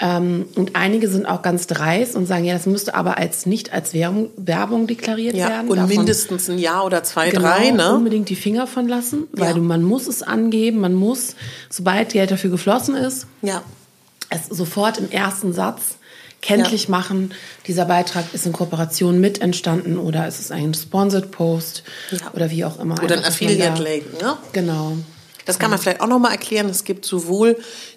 [0.00, 3.72] Ähm, und einige sind auch ganz dreist und sagen, ja, das müsste aber als nicht
[3.72, 5.68] als Werbung, Werbung deklariert Ja, werden.
[5.70, 7.94] und Davon- mindestens ein Jahr oder zwei, genau, drei, ne?
[7.96, 9.54] unbedingt die Finger von lassen, weil Ja.
[9.54, 11.34] du, man muss es angeben, man muss,
[11.68, 13.62] sobald Geld dafür geflossen ist, Ja.
[14.30, 15.96] es sofort im ersten Satz
[16.40, 16.90] kenntlich Ja.
[16.90, 17.34] machen,
[17.66, 22.32] dieser Beitrag ist in Kooperation mit entstanden oder es ist ein Sponsored Post Ja.
[22.32, 23.02] oder wie auch immer.
[23.02, 24.36] Oder ein Affiliate-Link, ne?
[24.52, 24.96] Genau.
[25.46, 26.68] Das kann man vielleicht auch nochmal erklären.
[26.68, 27.56] Es gibt sowohl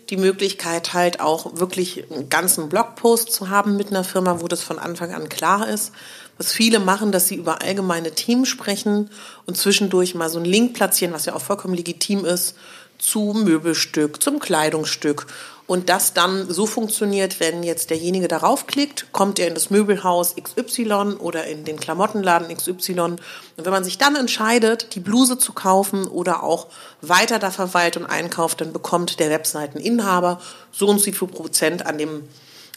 [0.09, 4.63] die Möglichkeit, halt auch wirklich einen ganzen Blogpost zu haben mit einer Firma, wo das
[4.63, 5.91] von Anfang an klar ist.
[6.37, 9.09] Was viele machen, dass sie über allgemeine Themen sprechen
[9.45, 12.55] und zwischendurch mal so einen Link platzieren, was ja auch vollkommen legitim ist,
[12.97, 15.27] zu Möbelstück, zum Kleidungsstück.
[15.71, 20.35] Und das dann so funktioniert, wenn jetzt derjenige darauf klickt, kommt er in das Möbelhaus
[20.35, 22.99] XY oder in den Klamottenladen XY.
[22.99, 23.21] Und
[23.55, 26.67] wenn man sich dann entscheidet, die Bluse zu kaufen oder auch
[26.99, 30.41] weiter da verweilt und einkauft, dann bekommt der Webseiteninhaber
[30.73, 32.23] so und so viel Prozent an dem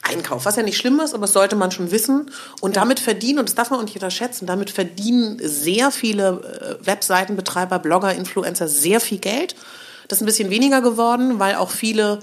[0.02, 2.30] Einkauf, was ja nicht schlimm ist, aber das sollte man schon wissen.
[2.60, 2.82] Und ja.
[2.82, 7.80] damit verdienen, und das darf man auch nicht unterschätzen, damit verdienen sehr viele äh, Webseitenbetreiber,
[7.80, 9.56] Blogger, Influencer sehr viel Geld.
[10.06, 12.20] Das ist ein bisschen weniger geworden, weil auch viele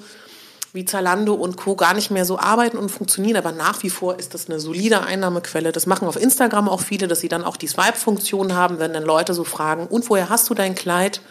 [0.73, 1.75] wie Zalando und Co.
[1.75, 5.01] gar nicht mehr so arbeiten und funktionieren, aber nach wie vor ist das eine solide
[5.01, 5.71] Einnahmequelle.
[5.71, 9.03] Das machen auf Instagram auch viele, dass sie dann auch die Swipe-Funktion haben, wenn dann
[9.03, 11.21] Leute so fragen, und woher hast du dein Kleid?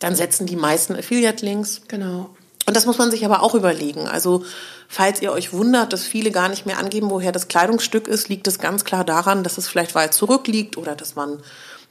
[0.00, 1.82] Dann setzen die meisten Affiliate-Links.
[1.86, 2.30] Genau.
[2.66, 4.08] Und das muss man sich aber auch überlegen.
[4.08, 4.44] Also,
[4.88, 8.48] falls ihr euch wundert, dass viele gar nicht mehr angeben, woher das Kleidungsstück ist, liegt
[8.48, 11.38] es ganz klar daran, dass es vielleicht weit zurückliegt oder dass man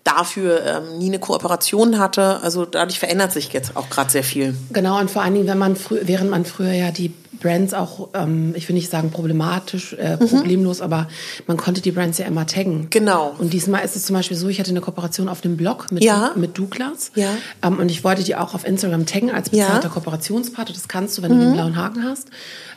[0.03, 2.41] dafür ähm, nie eine Kooperation hatte.
[2.41, 4.55] Also dadurch verändert sich jetzt auch gerade sehr viel.
[4.71, 7.13] Genau, und vor allen Dingen, wenn man frü während man früher ja die
[7.43, 10.27] Brands auch, ähm, ich will nicht sagen problematisch, äh, mhm.
[10.27, 11.07] problemlos, aber
[11.47, 12.87] man konnte die Brands ja immer taggen.
[12.89, 13.35] Genau.
[13.37, 16.03] Und diesmal ist es zum Beispiel so, ich hatte eine Kooperation auf dem Blog mit,
[16.03, 16.31] ja.
[16.35, 17.11] mit Douglas.
[17.15, 17.29] Ja.
[17.61, 19.93] Ähm, und ich wollte die auch auf Instagram taggen als bezahlter ja.
[19.93, 20.73] Kooperationspartner.
[20.73, 21.39] Das kannst du, wenn mhm.
[21.39, 22.29] du den blauen Haken hast.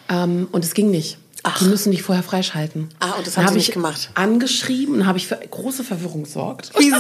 [0.09, 1.19] Ähm, und es ging nicht.
[1.42, 1.59] Ach.
[1.59, 2.88] Die müssen dich vorher freischalten.
[2.99, 4.11] Ah, und das haben sie nicht gemacht.
[4.14, 6.72] Angeschrieben und habe ich für große Verwirrung gesorgt.
[6.77, 6.99] Wieso?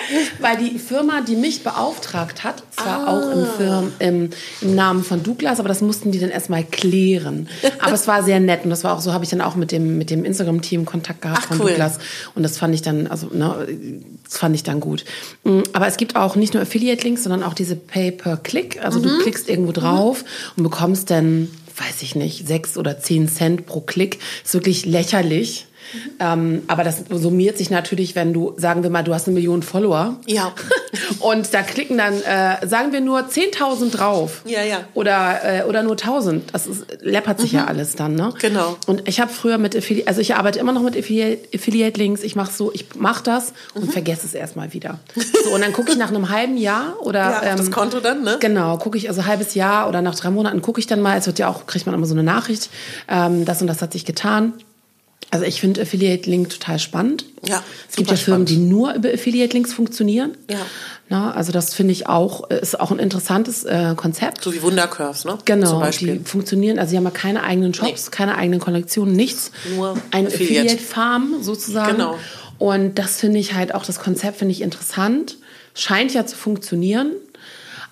[0.40, 3.12] Weil die Firma, die mich beauftragt hat, zwar ah.
[3.12, 4.30] auch im, Firm, im,
[4.62, 7.48] im, Namen von Douglas, aber das mussten die dann erstmal klären.
[7.78, 9.70] Aber es war sehr nett und das war auch so, habe ich dann auch mit
[9.70, 11.70] dem, mit dem Instagram-Team Kontakt gehabt Ach, von cool.
[11.70, 11.98] Douglas.
[12.34, 13.68] Und das fand ich dann, also, ne,
[14.24, 15.04] das fand ich dann gut.
[15.44, 18.82] Mm, aber es gibt auch nicht nur Affiliate-Links, sondern auch diese Pay-per-Click.
[18.82, 19.04] Also mhm.
[19.04, 20.52] du klickst irgendwo drauf mhm.
[20.56, 24.18] und bekommst dann weiß ich nicht, sechs oder zehn Cent pro Klick.
[24.44, 25.66] Ist wirklich lächerlich.
[26.20, 29.62] Ähm, aber das summiert sich natürlich, wenn du, sagen wir mal, du hast eine Million
[29.62, 30.16] Follower.
[30.26, 30.52] Ja.
[31.20, 34.42] und da klicken dann, äh, sagen wir nur 10.000 drauf.
[34.44, 34.80] Ja, ja.
[34.94, 36.42] Oder, äh, oder nur 1.000.
[36.52, 37.58] Das ist, läppert sich mhm.
[37.58, 38.32] ja alles dann, ne?
[38.40, 38.76] Genau.
[38.86, 42.22] Und ich habe früher mit Affiliate, also ich arbeite immer noch mit Affiliate-Links.
[42.22, 43.90] Ich mache so, ich mache das und mhm.
[43.90, 44.98] vergesse es erstmal wieder.
[45.44, 47.20] So, und dann gucke ich nach einem halben Jahr oder.
[47.20, 48.38] Ja, ähm, das Konto dann, ne?
[48.40, 51.18] Genau, gucke ich, also halbes Jahr oder nach drei Monaten gucke ich dann mal.
[51.18, 52.70] Es wird ja auch, kriegt man immer so eine Nachricht,
[53.08, 54.54] ähm, das und das hat sich getan.
[55.30, 57.24] Also ich finde Affiliate Link total spannend.
[57.44, 60.36] Ja, es gibt ja Firmen, die nur über Affiliate Links funktionieren.
[60.50, 60.58] Ja.
[61.08, 64.42] Na, also das finde ich auch, ist auch ein interessantes äh, Konzept.
[64.42, 65.36] So wie Wundercurves, ne?
[65.44, 68.10] Genau, die funktionieren, also sie haben ja keine eigenen Shops, nee.
[68.10, 69.50] keine eigenen Kollektionen, nichts.
[69.74, 71.98] Nur ein Affiliate, Affiliate Farm sozusagen.
[71.98, 72.18] Genau.
[72.58, 75.36] Und das finde ich halt auch, das Konzept finde ich interessant.
[75.74, 77.10] Scheint ja zu funktionieren.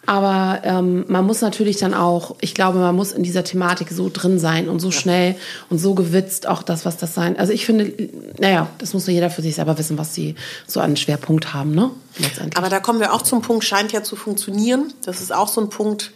[0.04, 4.10] Aber ähm, man muss natürlich dann auch, ich glaube, man muss in dieser Thematik so
[4.12, 5.36] drin sein und so schnell
[5.70, 7.38] und so gewitzt auch das, was das sein.
[7.38, 7.92] Also ich finde,
[8.38, 10.34] naja, das muss jeder für sich selber wissen, was sie
[10.66, 11.92] so einen Schwerpunkt haben, ne?
[12.18, 12.56] Letztendlich.
[12.56, 14.92] Aber da kommen wir auch zum Punkt, scheint ja zu funktionieren.
[15.04, 16.10] Das ist auch so ein Punkt,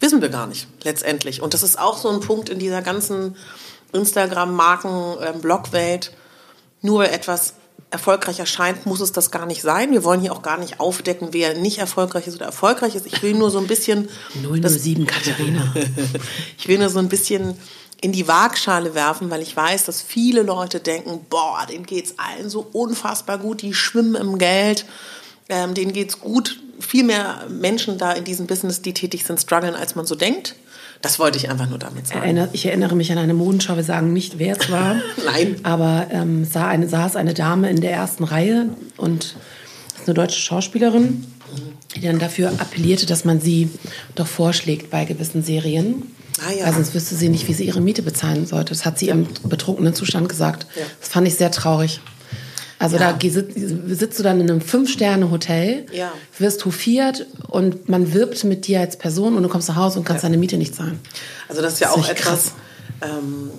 [0.00, 1.42] wissen wir gar nicht, letztendlich.
[1.42, 3.36] Und das ist auch so ein Punkt in dieser ganzen
[3.92, 6.10] Instagram-Marken-Blog-Welt.
[6.12, 6.16] Ähm,
[6.80, 7.52] Nur etwas
[7.96, 9.90] erfolgreich erscheint, muss es das gar nicht sein.
[9.90, 13.06] Wir wollen hier auch gar nicht aufdecken, wer nicht erfolgreich ist oder erfolgreich ist.
[13.06, 14.10] Ich will nur so ein bisschen.
[14.42, 15.74] 007 Katharina.
[16.58, 17.56] ich will nur so ein bisschen
[18.02, 22.50] in die Waagschale werfen, weil ich weiß, dass viele Leute denken, boah, denen geht's allen
[22.50, 24.84] so unfassbar gut, die schwimmen im Geld,
[25.48, 26.60] ähm, denen geht's gut.
[26.78, 30.54] Viel mehr Menschen da in diesem Business, die tätig sind, strugglen, als man so denkt.
[31.02, 32.48] Das wollte ich einfach nur damit sagen.
[32.52, 34.96] Ich erinnere mich an eine Modenschau, wir sagen nicht, wer es war.
[35.24, 35.56] Nein.
[35.62, 39.36] Aber ähm, sah eine, saß eine Dame in der ersten Reihe und
[40.04, 41.24] eine deutsche Schauspielerin,
[41.94, 43.70] die dann dafür appellierte, dass man sie
[44.14, 46.02] doch vorschlägt bei gewissen Serien.
[46.46, 46.66] Ah, ja.
[46.66, 48.70] Weil sonst wüsste sie nicht, wie sie ihre Miete bezahlen sollte.
[48.70, 50.66] Das hat sie im betrunkenen Zustand gesagt.
[50.76, 50.82] Ja.
[51.00, 52.00] Das fand ich sehr traurig.
[52.78, 53.12] Also ja.
[53.12, 56.12] da sitzt du dann in einem Fünf-Sterne-Hotel, ja.
[56.38, 60.04] wirst hofiert und man wirbt mit dir als Person und du kommst nach Hause und
[60.04, 60.28] kannst ja.
[60.28, 61.00] deine Miete nicht zahlen.
[61.48, 62.52] Also das ist ja das auch etwas,
[63.02, 63.50] ähm,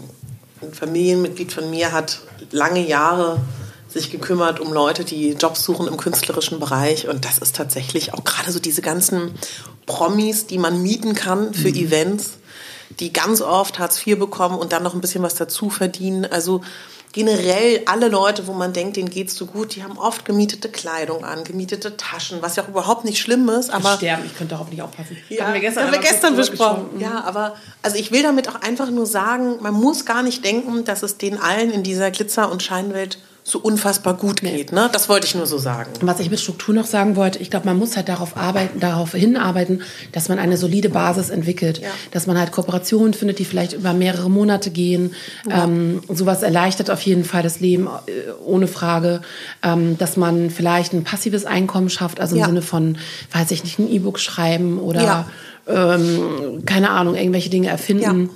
[0.61, 2.19] ein Familienmitglied von mir hat
[2.51, 3.39] lange Jahre
[3.87, 7.07] sich gekümmert um Leute, die Jobs suchen im künstlerischen Bereich.
[7.07, 9.31] Und das ist tatsächlich auch gerade so diese ganzen
[9.85, 11.75] Promis, die man mieten kann für mhm.
[11.75, 12.31] Events,
[12.99, 16.25] die ganz oft Hartz IV bekommen und dann noch ein bisschen was dazu verdienen.
[16.25, 16.61] Also
[17.11, 21.23] generell alle Leute, wo man denkt, denen geht's so gut, die haben oft gemietete Kleidung
[21.23, 23.69] an, gemietete Taschen, was ja auch überhaupt nicht schlimm ist.
[23.69, 25.17] Aber ich sterben, ich könnte darauf nicht aufpassen.
[25.29, 26.99] Ja, haben wir gestern, haben wir gestern besprochen.
[26.99, 30.83] Ja, aber also ich will damit auch einfach nur sagen, man muss gar nicht denken,
[30.83, 34.73] dass es den allen in dieser Glitzer- und Scheinwelt so unfassbar gut geht.
[34.73, 34.89] Ne?
[34.91, 35.89] Das wollte ich nur so sagen.
[36.01, 39.13] Was ich mit Struktur noch sagen wollte, ich glaube, man muss halt darauf arbeiten, darauf
[39.13, 41.87] hinarbeiten, dass man eine solide Basis entwickelt, ja.
[42.11, 45.15] dass man halt Kooperationen findet, die vielleicht über mehrere Monate gehen.
[45.49, 45.63] Ja.
[45.63, 49.21] Ähm, sowas erleichtert auf jeden Fall das Leben äh, ohne Frage,
[49.63, 52.47] ähm, dass man vielleicht ein passives Einkommen schafft, also im ja.
[52.47, 52.97] Sinne von,
[53.31, 55.25] weiß ich nicht, ein E-Book schreiben oder
[55.67, 58.29] ähm, keine Ahnung, irgendwelche Dinge erfinden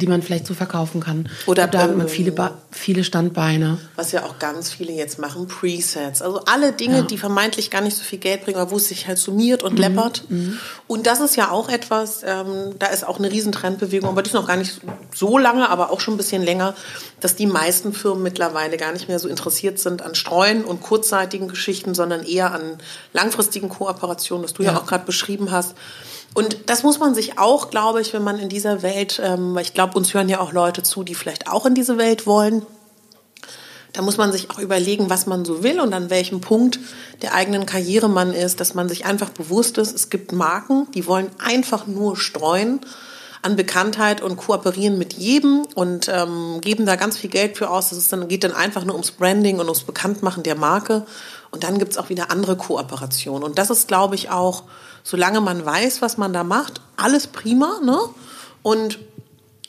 [0.00, 1.28] die man vielleicht so verkaufen kann.
[1.46, 3.78] Oder da hat man viele, Ba- viele Standbeine.
[3.94, 6.22] Was ja auch ganz viele jetzt machen, Presets.
[6.22, 7.02] Also alle Dinge, Ja.
[7.02, 9.68] die vermeintlich gar nicht so viel Geld bringen, aber wo es sich halt summiert Mhm,
[9.68, 10.24] und läppert.
[10.86, 14.34] Und das ist ja auch etwas, ähm, da ist auch eine Riesentrendbewegung, aber die ist
[14.34, 14.80] noch gar nicht
[15.14, 16.74] so lange, aber auch schon ein bisschen länger,
[17.20, 21.48] dass die meisten Firmen mittlerweile gar nicht mehr so interessiert sind an Streuen und kurzzeitigen
[21.48, 22.78] Geschichten, sondern eher an
[23.12, 24.78] langfristigen Kooperationen, was du ja, Ja.
[24.78, 25.74] auch gerade beschrieben hast.
[26.34, 29.74] Und das muss man sich auch, glaube ich, wenn man in dieser Welt, ähm, ich
[29.74, 32.64] glaube, uns hören ja auch Leute zu, die vielleicht auch in diese Welt wollen,
[33.92, 36.78] da muss man sich auch überlegen, was man so will und an welchem Punkt
[37.20, 41.06] der eigenen Karriere man ist, dass man sich einfach bewusst ist, es gibt Marken, die
[41.06, 42.80] wollen einfach nur streuen
[43.42, 47.92] an Bekanntheit und kooperieren mit jedem und ähm, geben da ganz viel Geld für aus.
[47.92, 51.04] Ist dann, geht dann einfach nur ums Branding und ums Bekanntmachen der Marke.
[51.50, 53.42] Und dann gibt's auch wieder andere Kooperationen.
[53.42, 54.62] Und das ist, glaube ich, auch,
[55.02, 57.80] solange man weiß, was man da macht, alles prima.
[57.84, 57.98] Ne?
[58.62, 58.98] Und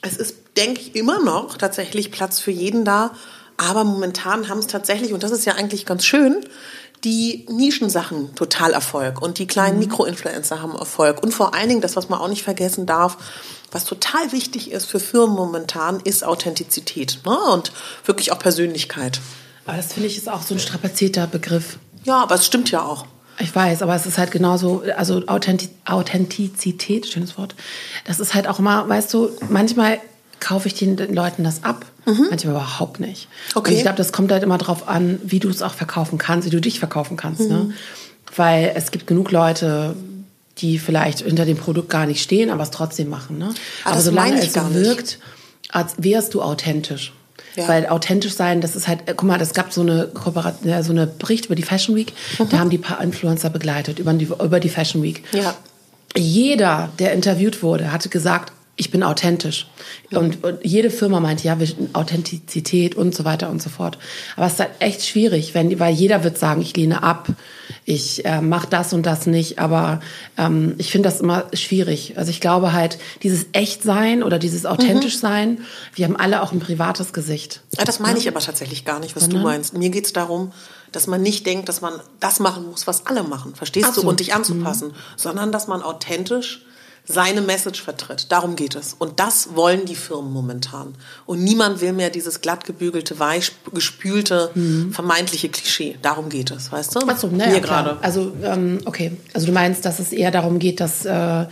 [0.02, 3.12] es ist, denke ich, immer noch tatsächlich Platz für jeden da.
[3.56, 6.44] Aber momentan haben es tatsächlich, und das ist ja eigentlich ganz schön,
[7.04, 11.22] die Nischensachen total Erfolg und die kleinen Mikroinfluencer haben Erfolg.
[11.22, 13.18] Und vor allen Dingen, das, was man auch nicht vergessen darf,
[13.70, 17.38] was total wichtig ist für Firmen momentan, ist Authentizität ne?
[17.52, 17.72] und
[18.04, 19.20] wirklich auch Persönlichkeit.
[19.66, 21.78] Aber das finde ich ist auch so ein strapazierter Begriff.
[22.04, 23.06] Ja, aber es stimmt ja auch.
[23.38, 27.54] Ich weiß, aber es ist halt genauso, also Authentiz Authentizität, schönes Wort.
[28.04, 29.98] Das ist halt auch immer, weißt du, manchmal
[30.40, 33.28] kaufe ich den, den Leuten das ab, manchmal überhaupt nicht.
[33.54, 33.70] Okay.
[33.70, 36.46] Und ich glaube, das kommt halt immer drauf an, wie du es auch verkaufen kannst,
[36.46, 37.48] wie du dich verkaufen kannst.
[37.48, 37.72] Ne?
[38.36, 39.96] Weil es gibt genug Leute,
[40.58, 43.38] die vielleicht hinter dem Produkt gar nicht stehen, aber es trotzdem machen.
[43.38, 43.54] Ne?
[43.84, 45.18] Ah, aber solange es wirkt,
[45.70, 47.12] als wärst du authentisch.
[47.56, 47.68] Ja.
[47.68, 50.82] Weil authentisch sein, das ist halt, äh, guck mal, es gab so eine Kooperation, ja,
[50.82, 52.12] so eine Bericht über die Fashion Week,
[52.50, 55.22] da haben die paar Influencer begleitet über die, über die Fashion Week.
[55.32, 55.54] Ja.
[56.16, 59.68] Jeder, der interviewt wurde, hatte gesagt, ich bin authentisch.
[60.10, 63.98] Und, und jede Firma meinte, ja, wir Authentizität und so weiter und so fort.
[64.36, 67.28] Aber es ist halt echt schwierig, wenn, weil jeder wird sagen, ich lehne ab,
[67.84, 69.60] ich äh, mache das und das nicht.
[69.60, 70.00] Aber
[70.36, 72.18] ähm, ich finde das immer schwierig.
[72.18, 75.60] Also ich glaube halt, dieses Echtsein oder dieses authentisch sein,
[75.94, 77.60] wir haben alle auch ein privates Gesicht.
[77.78, 79.76] Ja, das meine ich aber tatsächlich gar nicht, was du meinst.
[79.76, 80.52] Mir geht's darum,
[80.90, 84.02] dass man nicht denkt, dass man das machen muss, was alle machen, verstehst so.
[84.02, 86.64] du, und dich anzupassen, sondern dass man authentisch
[87.06, 88.32] seine Message vertritt.
[88.32, 88.94] Darum geht es.
[88.98, 90.94] Und das wollen die Firmen momentan.
[91.26, 94.50] Und niemand will mehr dieses glatt gebügelte, weich gespülte,
[94.90, 95.98] vermeintliche Klischee.
[96.00, 97.00] Darum geht es, weißt du?
[97.06, 97.84] Ach so, naja, Mir klar.
[97.84, 98.02] gerade.
[98.02, 99.12] Also, ähm, okay.
[99.34, 101.46] Also du meinst, dass es eher darum geht, dass äh,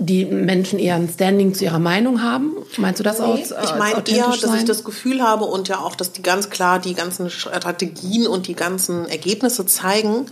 [0.00, 2.56] die Menschen eher ein Standing zu ihrer Meinung haben?
[2.78, 3.38] Meinst du das Nee, aus?
[3.52, 6.48] ich meine authentisch eher, dass ich das Gefühl habe und ja auch, dass die ganz
[6.50, 10.26] klar die ganzen Strategien und die ganzen Ergebnisse zeigen.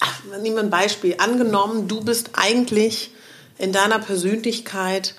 [0.00, 1.16] Ach, nehmen wir ein Beispiel.
[1.18, 3.10] Angenommen, du bist eigentlich
[3.58, 5.14] in deiner Persönlichkeit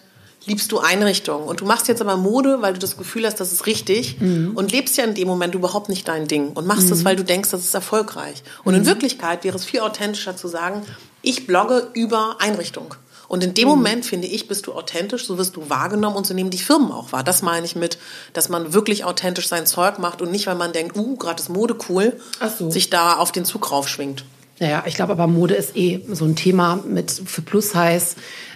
[0.46, 3.54] liebst du Einrichtungen und du machst jetzt aber Mode, weil du das Gefühl hast, das
[3.54, 4.18] ist richtig
[4.56, 7.24] und lebst ja in dem Moment überhaupt nicht dein Ding und machst es, weil du
[7.24, 8.44] denkst, das ist erfolgreich.
[8.64, 10.84] Und in Wirklichkeit wäre es viel authentischer zu sagen,
[11.22, 12.96] ich blogge über Einrichtung.
[13.30, 16.34] Und in dem Moment, finde ich, bist du authentisch, so wirst du wahrgenommen und so
[16.34, 17.24] nehmen die Firmen auch wahr.
[17.24, 17.98] Das meine ich mit,
[18.34, 21.50] dass man wirklich authentisch sein Zeug macht und nicht, weil man denkt, uh, gerade ist
[21.50, 22.20] Mode cool,
[22.60, 22.70] so.
[22.70, 24.24] sich da auf den Zug raufschwingt.
[24.64, 28.16] Naja, ich glaube aber Mode ist eh so ein Thema mit für Plus heiß.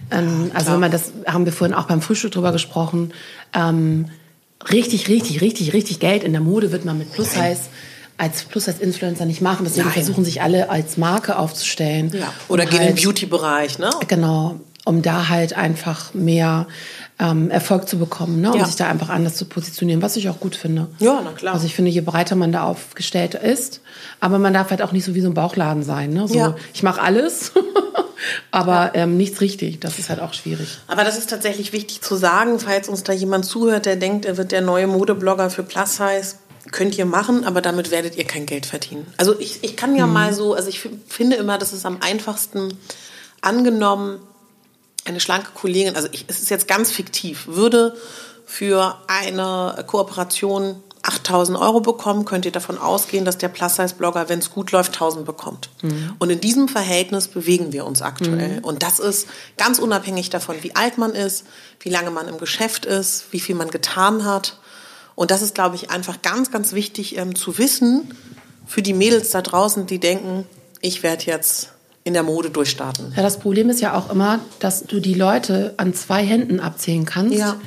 [0.09, 3.11] Ähm, also wenn man das, haben wir vorhin auch beim Frühstück drüber gesprochen,
[3.53, 4.05] ähm,
[4.71, 7.59] richtig, richtig, richtig, richtig Geld in der Mode wird man mit Plus heiß
[8.17, 9.65] als Plus als Influencer nicht machen.
[9.65, 9.93] Deswegen Nein.
[9.93, 12.09] versuchen sich alle als Marke aufzustellen.
[12.13, 12.33] Ja.
[12.47, 13.89] Oder gehen halt- den Beauty-Bereich, ne?
[14.07, 16.67] Genau, um da halt einfach mehr
[17.19, 18.52] ähm, Erfolg zu bekommen, ne?
[18.54, 18.65] um Ja.
[18.65, 20.88] sich da einfach anders zu positionieren, was ich auch gut finde.
[21.00, 21.54] Ja, na klar.
[21.56, 23.82] Also ich finde, je breiter man da aufgestellt ist,
[24.19, 26.12] aber man darf halt auch nicht so wie so ein Bauchladen sein.
[26.12, 26.28] Ne?
[26.28, 26.56] So, Ja.
[26.73, 27.52] Ich mache alles,
[28.52, 29.80] aber ähm, nichts richtig.
[29.80, 30.78] Das ist halt auch schwierig.
[30.88, 34.38] Aber das ist tatsächlich wichtig zu sagen, falls uns da jemand zuhört, der denkt, er
[34.38, 36.36] wird der neue Modeblogger für Plus Size.
[36.71, 39.08] Könnt ihr machen, aber damit werdet ihr kein Geld verdienen.
[39.17, 42.73] Also ich, ich kann ja mal so, also ich finde immer, das ist am einfachsten
[43.41, 44.19] angenommen,
[45.07, 47.95] eine schlanke Kollegin, also ich, es ist jetzt ganz fiktiv, würde
[48.45, 54.51] für eine Kooperation 8000 Euro bekommen, könnt ihr davon ausgehen, dass der Plus-Size-Blogger, wenn es
[54.51, 55.69] gut läuft, 1000 bekommt.
[56.19, 58.59] Und in diesem Verhältnis bewegen wir uns aktuell.
[58.61, 61.45] Und das ist ganz unabhängig davon, wie alt man ist,
[61.79, 64.59] wie lange man im Geschäft ist, wie viel man getan hat.
[65.15, 68.13] Und das ist, glaube ich, einfach ganz, ganz wichtig ähm, zu wissen
[68.65, 70.45] für die Mädels da draußen, die denken,
[70.81, 71.69] ich werde jetzt
[72.07, 73.11] in der Mode durchstarten.
[73.15, 77.05] Ja, das Problem ist ja auch immer, dass du die Leute an zwei Händen abzählen
[77.05, 77.57] kannst, Ja.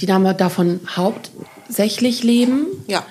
[0.00, 3.04] die davon hauptsächlich leben Ja.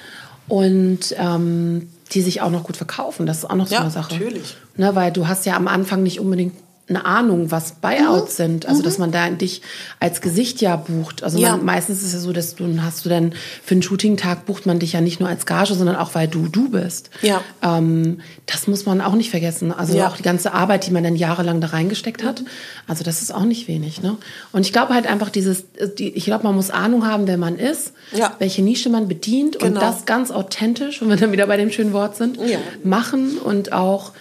[0.48, 3.26] und ähm, die sich auch noch gut verkaufen.
[3.26, 4.14] Das ist auch noch so Ja, eine Sache.
[4.16, 4.56] natürlich.
[4.78, 6.54] Ne, weil du hast ja am Anfang nicht unbedingt
[6.90, 8.44] eine Ahnung, was Buyouts mhm.
[8.44, 8.66] sind.
[8.66, 9.62] Also, dass man da dich
[10.00, 11.24] als Gesicht ja bucht.
[11.24, 11.52] Also, ja.
[11.52, 14.66] Man, meistens ist es ja so, dass du hast du dann für einen Shooting-Tag bucht
[14.66, 17.10] man dich ja nicht nur als Gage, sondern auch, weil du du bist.
[17.22, 17.42] Ja.
[17.62, 19.72] Ähm, das muss man auch nicht vergessen.
[19.72, 20.08] Also, ja.
[20.08, 22.44] auch die ganze Arbeit, die man dann jahrelang da reingesteckt hat.
[22.88, 24.02] Also, das ist auch nicht wenig.
[24.02, 24.18] Ne?
[24.52, 25.66] Und ich glaube halt einfach dieses,
[25.98, 28.36] die, ich glaube, man muss Ahnung haben, wer man ist, ja.
[28.40, 29.68] welche Nische man bedient genau.
[29.68, 32.40] und das ganz authentisch, wenn wir dann wieder bei dem schönen Wort sind,
[32.84, 34.14] machen und auch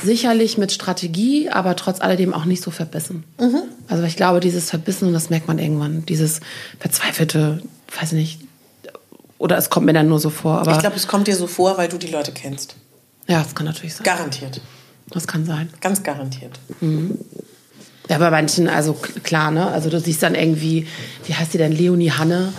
[0.00, 3.24] sicherlich mit Strategie, aber trotz alledem auch nicht so verbissen.
[3.38, 3.62] Mhm.
[3.88, 6.40] Also ich glaube, dieses Verbissen, das merkt man irgendwann, dieses
[6.78, 7.62] verzweifelte,
[7.98, 8.40] weiß ich nicht,
[9.38, 10.60] oder es kommt mir dann nur so vor.
[10.60, 12.76] Aber ich glaube, es kommt dir so vor, weil du die Leute kennst.
[13.26, 14.04] Ja, das kann natürlich sein.
[14.04, 14.60] Garantiert.
[15.10, 15.68] Das kann sein.
[15.80, 16.58] Ganz garantiert.
[16.80, 17.18] Mhm.
[18.08, 19.66] Ja, bei manchen, also klar, ne?
[19.68, 20.86] Also du siehst dann irgendwie,
[21.24, 22.52] wie heißt die denn, Leonie Hanne,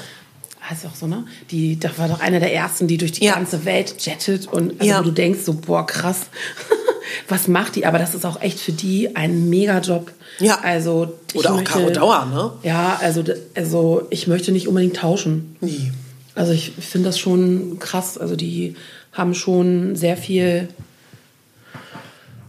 [0.69, 1.25] heißt auch so, ne?
[1.51, 3.35] Die, das war doch einer der ersten, die durch die ja.
[3.35, 4.99] ganze Welt jettet und also ja.
[4.99, 6.27] wo du denkst, so, boah, krass.
[7.27, 7.85] was macht die?
[7.85, 10.11] Aber das ist auch echt für die ein Mega-Job.
[10.39, 10.59] Ja.
[10.61, 12.51] Also, Oder auch möchte, Caro Dauer, ne?
[12.63, 13.23] Ja, also,
[13.55, 15.55] also ich möchte nicht unbedingt tauschen.
[15.61, 15.91] Nie.
[16.35, 18.17] Also ich finde das schon krass.
[18.17, 18.75] Also die
[19.11, 20.69] haben schon sehr viel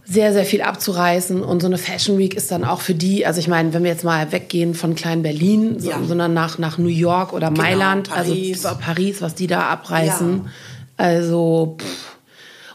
[0.07, 1.41] sehr, sehr viel abzureißen.
[1.43, 3.89] Und so eine Fashion Week ist dann auch für die, also ich meine, wenn wir
[3.89, 5.99] jetzt mal weggehen von klein Berlin, ja.
[6.03, 8.65] sondern nach, nach New York oder genau, Mailand, also Paris.
[8.65, 10.41] also Paris, was die da abreißen.
[10.43, 10.51] Ja.
[10.97, 12.14] Also, pff,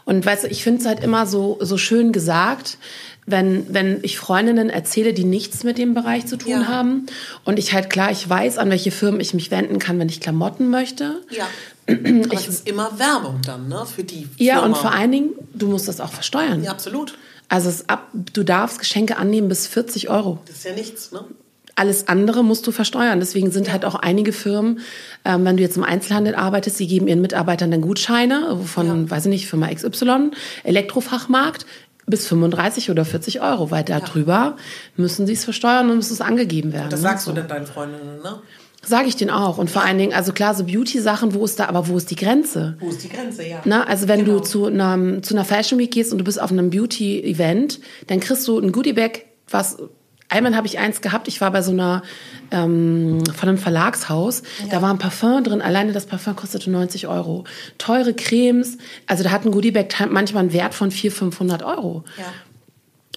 [0.05, 2.77] und weißt du, ich finde es halt immer so, so schön gesagt,
[3.25, 6.67] wenn, wenn ich Freundinnen erzähle, die nichts mit dem Bereich zu tun ja.
[6.67, 7.05] haben
[7.45, 10.19] und ich halt klar, ich weiß, an welche Firmen ich mich wenden kann, wenn ich
[10.19, 11.21] Klamotten möchte.
[11.29, 11.47] Ja.
[11.87, 14.35] Aber ich, es ist immer Werbung dann, ne, für die Firma.
[14.37, 16.63] Ja, und vor allen Dingen, du musst das auch versteuern.
[16.63, 17.17] Ja, absolut.
[17.47, 20.39] Also es ab, du darfst Geschenke annehmen bis 40 Euro.
[20.45, 21.25] Das ist ja nichts, ne?
[21.81, 23.19] Alles andere musst du versteuern.
[23.19, 24.81] Deswegen sind halt auch einige Firmen,
[25.25, 29.09] ähm, wenn du jetzt im Einzelhandel arbeitest, die geben ihren Mitarbeitern dann Gutscheine von, ja.
[29.09, 30.29] weiß ich nicht, Firma XY,
[30.63, 31.65] Elektrofachmarkt,
[32.05, 34.55] bis 35 oder 40 Euro, weil darüber ja.
[34.95, 36.85] müssen sie es versteuern und muss es angegeben werden.
[36.85, 37.09] Und das ne?
[37.09, 37.31] sagst so.
[37.31, 38.41] du denn deinen Freundinnen, ne?
[38.83, 39.57] Sage ich den auch.
[39.57, 42.15] Und vor allen Dingen, also klar, so Beauty-Sachen, wo ist da, aber wo ist die
[42.15, 42.77] Grenze?
[42.79, 43.61] Wo ist die Grenze, ja.
[43.63, 44.39] Na, also wenn genau.
[44.39, 48.19] du zu einer, zu einer Fashion Week gehst und du bist auf einem Beauty-Event, dann
[48.19, 49.77] kriegst du ein Goodie-Bag, was
[50.31, 52.03] Einmal habe ich eins gehabt, ich war bei so einer,
[52.51, 54.67] ähm, von einem Verlagshaus, ja.
[54.71, 57.43] da war ein Parfum drin, alleine das Parfum kostete 90 Euro.
[57.77, 62.05] Teure Cremes, also da hat ein Goodiebag manchmal einen Wert von 400, 500 Euro.
[62.17, 62.23] Ja.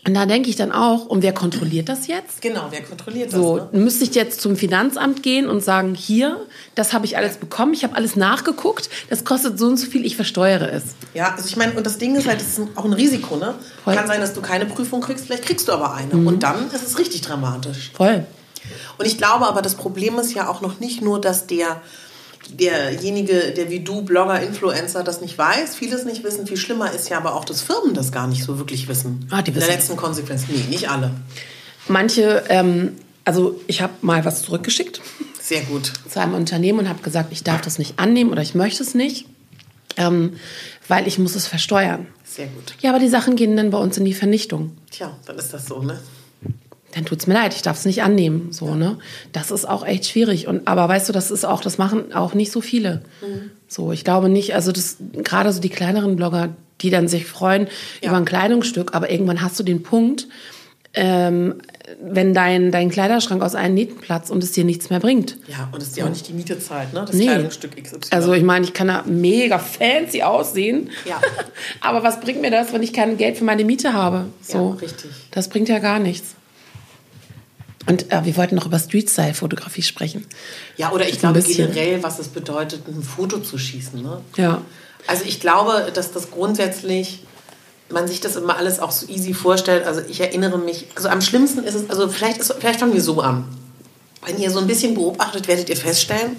[0.06, 2.42] Und da denke ich dann auch, und wer kontrolliert das jetzt?
[2.42, 3.40] Genau, wer kontrolliert das?
[3.40, 3.68] So, ne?
[3.72, 7.84] müsste ich jetzt zum Finanzamt gehen und sagen, hier, das habe ich alles bekommen, ich
[7.84, 10.84] habe alles nachgeguckt, das kostet so und so viel, ich versteuere es.
[11.14, 13.54] Ja, also ich meine, und das Ding ist halt, das ist auch ein Risiko, ne?
[13.82, 13.94] Voll.
[13.94, 16.14] Kann sein, dass du keine Prüfung kriegst, vielleicht kriegst du aber eine.
[16.14, 16.26] Mhm.
[16.26, 17.90] Und dann ist es richtig dramatisch.
[17.94, 18.26] Voll.
[18.98, 21.80] Und ich glaube aber, das Problem ist ja auch noch nicht nur, dass der
[22.52, 26.46] derjenige, der wie du, Blogger, Influencer, das nicht weiß, vieles nicht wissen.
[26.46, 29.26] Viel schlimmer ist ja aber auch, dass Firmen das gar nicht so wirklich wissen.
[29.30, 29.62] Ah, die wissen.
[29.62, 30.44] In der letzten Konsequenz.
[30.48, 31.11] Nee, nicht alle.
[31.88, 35.00] Manche, ähm, also ich habe mal was zurückgeschickt.
[35.40, 35.92] Sehr gut.
[36.09, 38.94] Zu einem Unternehmen und habe gesagt, ich darf das nicht annehmen oder ich möchte es
[38.94, 39.26] nicht,
[39.96, 40.37] ähm,
[40.88, 42.07] weil ich muss es versteuern.
[42.24, 42.74] Sehr gut.
[42.80, 44.76] Ja, aber die Sachen gehen dann bei uns in die Vernichtung.
[44.90, 46.00] Tja, dann ist das so, ne?
[46.94, 48.52] Dann tut's mir leid, ich darf es nicht annehmen.
[48.52, 48.98] So, ne?
[49.33, 50.46] Das ist auch echt schwierig.
[50.46, 53.02] Und, aber weißt du, das ist auch, das machen auch nicht so viele.
[53.20, 53.50] Mhm.
[53.66, 57.68] So, ich glaube nicht, also das, gerade so die kleineren Blogger, die dann sich freuen
[58.00, 58.09] ja.
[58.09, 60.28] über ein Kleidungsstück, aber irgendwann hast du den Punkt,
[60.96, 61.57] ähm,
[62.00, 65.37] wenn dein, dein Kleiderschrank aus allen Nähten platzt und es dir nichts mehr bringt.
[65.48, 67.04] Ja, und es dir auch nicht die Miete zahlt, ne?
[67.04, 67.26] Das nee.
[67.26, 67.98] Kleidungsstück XY.
[68.11, 70.90] Also ich meine, ich kann da mega fancy aussehen.
[71.04, 71.20] Ja.
[71.80, 74.26] aber was bringt mir das, wenn ich kein Geld für meine Miete habe?
[74.40, 75.11] So, ja, richtig.
[75.33, 76.37] Das bringt ja gar nichts.
[77.86, 80.26] Und äh, wir wollten noch über Street-Style-Fotografie sprechen.
[80.76, 84.02] Ja, oder ich glaube generell, was es bedeutet, ein Foto zu schießen.
[84.02, 84.20] Ne?
[84.36, 84.62] Ja.
[85.06, 87.22] Also ich glaube, dass das grundsätzlich
[87.90, 89.86] man sich das immer alles auch so easy vorstellt.
[89.86, 93.02] Also ich erinnere mich, also am schlimmsten ist es, also vielleicht, ist, vielleicht fangen wir
[93.02, 93.44] so an.
[94.24, 96.36] Wenn ihr so ein bisschen beobachtet, werdet ihr feststellen,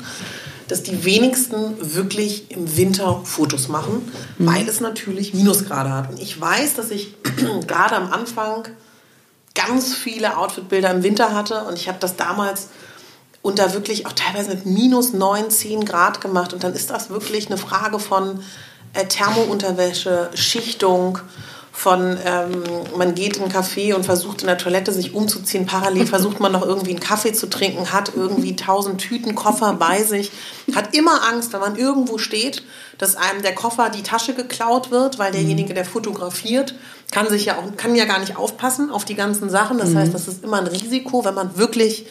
[0.68, 4.48] dass die wenigsten wirklich im Winter Fotos machen, mhm.
[4.48, 6.10] weil es natürlich Minusgrade hat.
[6.10, 7.14] Und ich weiß, dass ich
[7.68, 8.68] gerade am Anfang
[9.56, 11.64] ganz viele Outfitbilder im Winter hatte.
[11.64, 12.68] Und ich habe das damals
[13.42, 16.54] unter wirklich auch teilweise mit minus 9, 10 Grad gemacht.
[16.54, 18.44] Und dann ist das wirklich eine Frage von
[18.94, 21.20] äh, Thermounterwäsche, Schichtung,
[21.76, 22.64] von ähm,
[22.98, 26.54] man geht in einen Café und versucht in der Toilette sich umzuziehen, parallel versucht man
[26.54, 30.32] noch irgendwie einen Kaffee zu trinken, hat irgendwie tausend Tüten Koffer bei sich,
[30.74, 32.64] hat immer Angst, wenn man irgendwo steht,
[32.98, 36.76] dass einem der Koffer die Tasche geklaut wird, weil derjenige, der fotografiert,
[37.12, 39.78] kann sich ja auch kann ja gar nicht aufpassen auf die ganzen Sachen.
[39.78, 39.98] Das mhm.
[39.98, 42.08] heißt, das ist immer ein Risiko, wenn man wirklich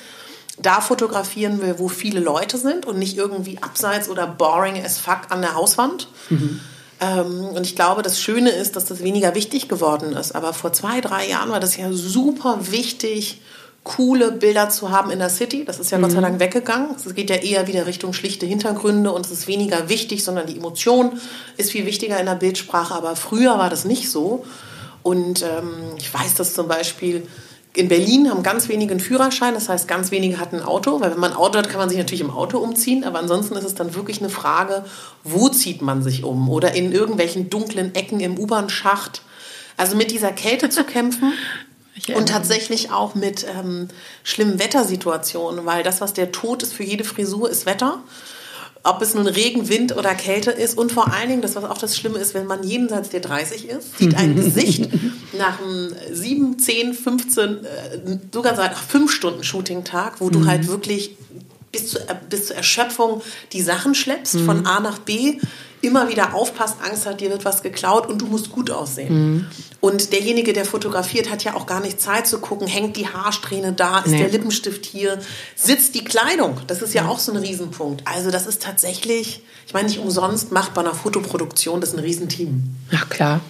[0.59, 5.23] da fotografieren will, wo viele Leute sind und nicht irgendwie abseits oder boring as fuck
[5.31, 6.09] an der Hauswand.
[6.31, 6.61] Mhm
[7.01, 10.35] Ähm, und ich glaube, das Schöne ist, dass das weniger wichtig geworden ist.
[10.35, 13.41] Aber vor zwei, drei Jahren war das ja super wichtig,
[13.83, 15.65] coole Bilder zu haben in der City.
[15.65, 16.03] Das ist ja mhm.
[16.03, 16.23] Gott sei mhm.
[16.23, 16.89] Dank weggegangen.
[16.97, 20.57] Es geht ja eher wieder Richtung schlichte Hintergründe und es ist weniger wichtig, sondern die
[20.57, 21.21] Emotion
[21.57, 22.95] ist viel wichtiger in der Bildsprache.
[22.95, 24.45] Aber früher war das nicht so.
[25.05, 27.29] Und ähm, ich weiß, dass zum Beispiel
[27.75, 31.11] in Berlin haben ganz wenige einen Führerschein, das heißt, ganz wenige hatten ein Auto, weil
[31.11, 33.65] wenn man ein Auto hat, kann man sich natürlich im Auto umziehen, aber ansonsten ist
[33.65, 34.87] es dann wirklich eine Frage,
[35.23, 36.49] wo zieht man sich um?
[36.49, 39.21] Oder in irgendwelchen dunklen Ecken im U-Bahn-Schacht.
[39.77, 41.35] Also mit dieser Kälte zu kämpfen
[42.17, 43.89] und tatsächlich auch mit ähm,
[44.23, 47.99] schlimmen Wettersituationen, weil das, was der Tod ist für jede Frisur, ist Wetter
[48.85, 50.77] ob es nun Regen, Wind oder Kälte ist.
[50.77, 53.69] Und vor allen Dingen, das was auch das Schlimme ist, wenn man jenseits der 30
[53.69, 54.89] ist, sieht ein Gesicht
[55.37, 57.59] nach einem 7, 10, 15,
[58.33, 60.49] sogar seit 5 Stunden Shooting-Tag, wo du mhm.
[60.49, 61.17] halt wirklich
[61.73, 63.23] bis, zu, bis zur Erschöpfung
[63.53, 64.45] die Sachen schleppst, mhm.
[64.45, 65.39] von A nach B,
[65.85, 69.15] immer wieder aufpasst, Angst hat, dir wird was geklaut und du musst gut aussehen.
[69.15, 69.47] Mhm.
[69.81, 73.73] Und derjenige, der fotografiert, hat ja auch gar nicht Zeit zu gucken, hängt die Haarsträhne
[73.73, 74.19] da, ist nee.
[74.19, 75.19] der Lippenstift hier,
[75.55, 76.61] sitzt die Kleidung.
[76.67, 78.03] Das ist ja, auch so ein Riesenpunkt.
[78.07, 82.75] Also das ist tatsächlich, ich meine nicht umsonst, macht bei einer Fotoproduktion das ein Riesenteam.
[82.91, 83.41] Ja, klar.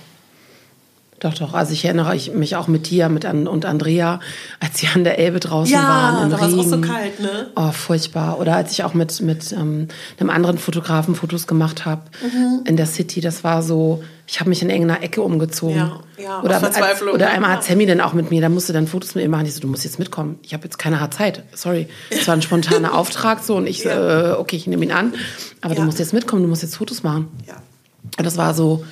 [1.25, 1.55] Doch, doch.
[1.55, 4.21] Also ich erinnere mich auch mit dir mit An und Andrea,
[4.61, 6.31] als sie an der Elbe draußen ja, waren.
[6.31, 7.47] Ja, da war es auch so kalt, ne?
[7.57, 8.39] Oh, furchtbar.
[8.39, 9.89] Oder als ich auch mit, mit ähm,
[10.21, 12.65] einem anderen Fotografen Fotos gemacht habe mhm.
[12.67, 13.23] in der City.
[13.23, 15.79] Das war so, ich habe mich in irgendeiner Ecke umgezogen.
[15.79, 18.87] Ja, ja, oder, als, oder einmal hat Sammy dann auch mit mir, da musste dann
[18.87, 19.47] Fotos mit mir machen.
[19.47, 20.39] Ich so, du musst jetzt mitkommen.
[20.43, 21.43] Ich habe jetzt keine harte Zeit.
[21.55, 21.89] Sorry.
[22.11, 24.33] Es war ein spontaner Auftrag so und ich, ja.
[24.33, 25.15] äh, okay, ich nehme ihn an.
[25.63, 25.81] Aber ja.
[25.81, 27.29] du musst jetzt mitkommen, du musst jetzt Fotos machen.
[27.47, 27.55] Ja.
[28.19, 28.85] Und das war so,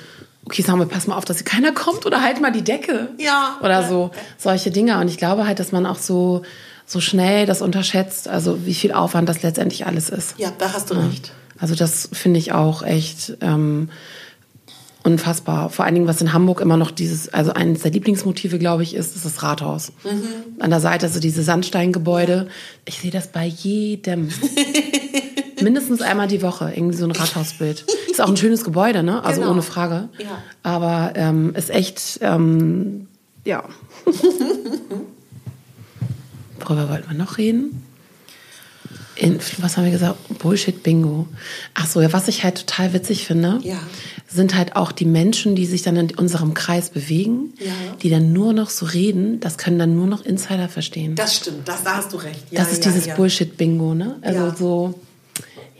[0.45, 3.09] okay, sagen wir, pass mal auf, dass hier keiner kommt oder halt mal die Decke.
[3.17, 3.57] Ja.
[3.61, 4.99] Oder so, solche Dinge.
[4.99, 6.43] Und ich glaube halt, dass man auch so,
[6.85, 10.35] so schnell das unterschätzt, also wie viel Aufwand das letztendlich alles ist.
[10.37, 11.05] Ja, da hast du ja.
[11.05, 11.31] recht.
[11.59, 13.89] Also das finde ich auch echt ähm,
[15.03, 15.69] unfassbar.
[15.69, 18.95] Vor allen Dingen, was in Hamburg immer noch dieses, also eines der Lieblingsmotive, glaube ich,
[18.95, 19.91] ist, ist das Rathaus.
[20.03, 20.59] Mhm.
[20.59, 22.47] An der Seite, also diese Sandsteingebäude.
[22.85, 24.29] Ich sehe das bei jedem.
[25.63, 27.85] mindestens einmal die Woche, irgendwie so ein Rathausbild.
[28.09, 29.23] Ist auch ein schönes Gebäude, ne?
[29.23, 29.53] Also genau.
[29.53, 30.09] ohne Frage.
[30.19, 30.43] Ja.
[30.61, 33.07] Aber ähm, ist echt, ähm,
[33.45, 33.63] ja.
[36.59, 37.83] Worüber wollten wir noch reden?
[39.15, 40.39] In, was haben wir gesagt?
[40.39, 41.27] Bullshit-Bingo.
[41.75, 43.79] Ach so, ja, was ich halt total witzig finde, ja.
[44.27, 47.71] sind halt auch die Menschen, die sich dann in unserem Kreis bewegen, ja.
[48.01, 51.13] die dann nur noch so reden, das können dann nur noch Insider verstehen.
[51.15, 52.43] Das stimmt, das, da hast du recht.
[52.49, 54.17] Ja, das ist dieses Bullshit-Bingo, ne?
[54.21, 54.99] Also so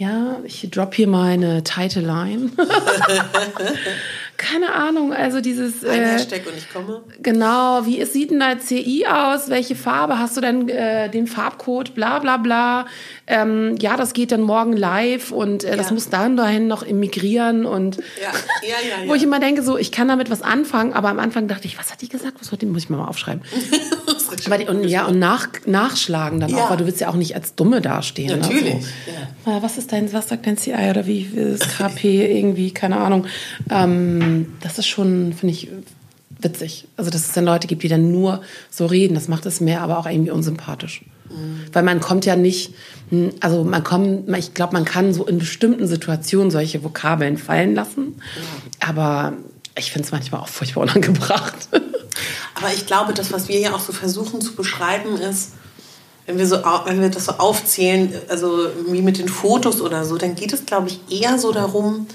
[0.04, 2.52] ja, ich drop hier meine Title Line.
[4.38, 5.86] Keine Ahnung, also dieses.
[5.86, 7.04] Ein äh, Hashtag und ich komme.
[7.22, 9.50] Genau, wie sieht denn dein CI aus?
[9.50, 11.94] Welche Farbe hast du denn äh, den Farbcode?
[11.94, 12.86] Bla bla bla.
[13.28, 15.76] Ähm, ja, das geht dann morgen live und äh, ja.
[15.76, 18.32] das muss dann dahin noch immigrieren und ja.
[18.68, 21.68] Ja, wo ich immer denke, so, ich kann damit was anfangen, aber am Anfang dachte
[21.68, 22.38] ich, was hat die gesagt?
[22.40, 22.66] Was die?
[22.66, 23.44] Muss ich mir mal aufschreiben.
[24.46, 27.36] aber die, und, ja, und nach, nachschlagen dann auch, weil du willst ja auch nicht
[27.36, 28.32] als Dumme dastehen.
[28.32, 28.38] Ne?
[28.38, 28.76] Natürlich.
[29.46, 29.62] Also.
[29.62, 33.26] Was ist dein, was sagt dein CI oder wie ist KP irgendwie, keine Ahnung.
[33.70, 34.23] Ähm,
[34.62, 35.70] das ist schon, finde ich,
[36.40, 36.88] witzig.
[36.98, 39.82] Also, dass es dann Leute gibt, die dann nur so reden, das macht es mehr
[39.82, 41.04] aber auch irgendwie unsympathisch.
[41.30, 41.62] Mhm.
[41.72, 42.74] Weil man kommt ja nicht,
[43.10, 47.76] hm, also man kommt, ich glaube, man kann so in bestimmten Situationen solche Vokabeln fallen
[47.76, 48.16] lassen,
[48.82, 48.90] ja.
[48.90, 49.34] aber
[49.76, 51.70] ich finde es manchmal auch furchtbar unangebracht.
[52.56, 55.54] Aber ich glaube, das, was wir ja auch so versuchen zu beschreiben, ist,
[56.26, 60.18] wenn wir, so, wenn wir das so aufzählen, also wie mit den Fotos oder so,
[60.18, 62.08] dann geht es, glaube ich, eher so darum,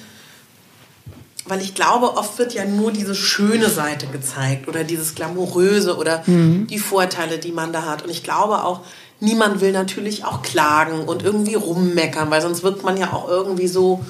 [1.49, 6.23] weil ich glaube, oft wird ja nur diese schöne Seite gezeigt oder dieses Glamouröse oder
[6.27, 6.67] mhm.
[6.67, 8.03] die Vorteile, die man da hat.
[8.03, 8.81] Und ich glaube auch,
[9.21, 13.69] niemand will natürlich auch klagen und irgendwie rummeckern, weil sonst wird man ja auch irgendwie
[13.69, 14.05] so,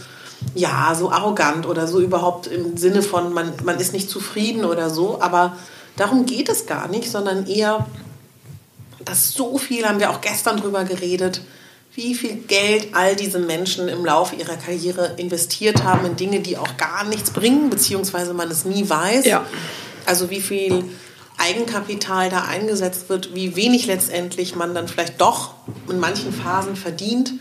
[0.55, 4.91] ja, so arrogant oder so überhaupt im Sinne von, man, man ist nicht zufrieden oder
[4.91, 5.21] so.
[5.21, 5.57] Aber
[5.97, 7.87] darum geht es gar nicht, sondern eher,
[9.05, 11.43] dass so viel, haben wir auch gestern drüber geredet,
[11.99, 16.57] wie viel Geld all diese Menschen im Laufe ihrer Karriere investiert haben in Dinge, die
[16.57, 19.25] auch gar nichts bringen, beziehungsweise man es nie weiß.
[19.27, 19.45] Ja.
[20.07, 20.85] Also wie viel
[21.39, 25.55] Eigenkapital da eingesetzt wird, wie wenig letztendlich man dann vielleicht doch
[25.91, 27.35] in manchen Phasen verdient.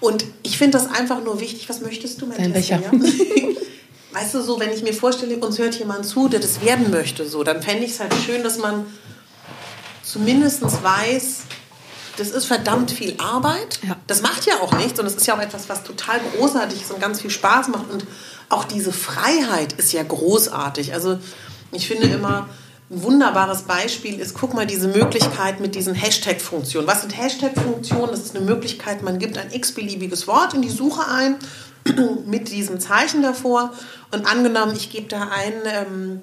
[0.00, 1.66] Und ich finde das einfach nur wichtig.
[1.70, 2.82] Was möchtest du, mein Becher?
[4.12, 7.26] weißt du, so, wenn ich mir vorstelle, uns hört jemand zu, der das werden möchte,
[7.26, 8.84] so, dann fände ich es halt schön, dass man
[10.02, 11.44] zumindest weiß,
[12.16, 13.80] das ist verdammt viel Arbeit.
[13.86, 13.96] Ja.
[14.06, 16.90] Das macht ja auch nichts und das ist ja auch etwas, was total großartig ist
[16.90, 17.90] und ganz viel Spaß macht.
[17.90, 18.06] Und
[18.48, 20.94] auch diese Freiheit ist ja großartig.
[20.94, 21.18] Also
[21.72, 22.48] ich finde immer,
[22.88, 26.86] ein wunderbares Beispiel ist, guck mal, diese Möglichkeit mit diesen Hashtag-Funktionen.
[26.86, 28.10] Was sind Hashtag-Funktionen?
[28.12, 31.36] Das ist eine Möglichkeit, man gibt ein x-beliebiges Wort in die Suche ein
[32.26, 33.72] mit diesem Zeichen davor.
[34.12, 36.22] Und angenommen, ich gebe da ein ähm,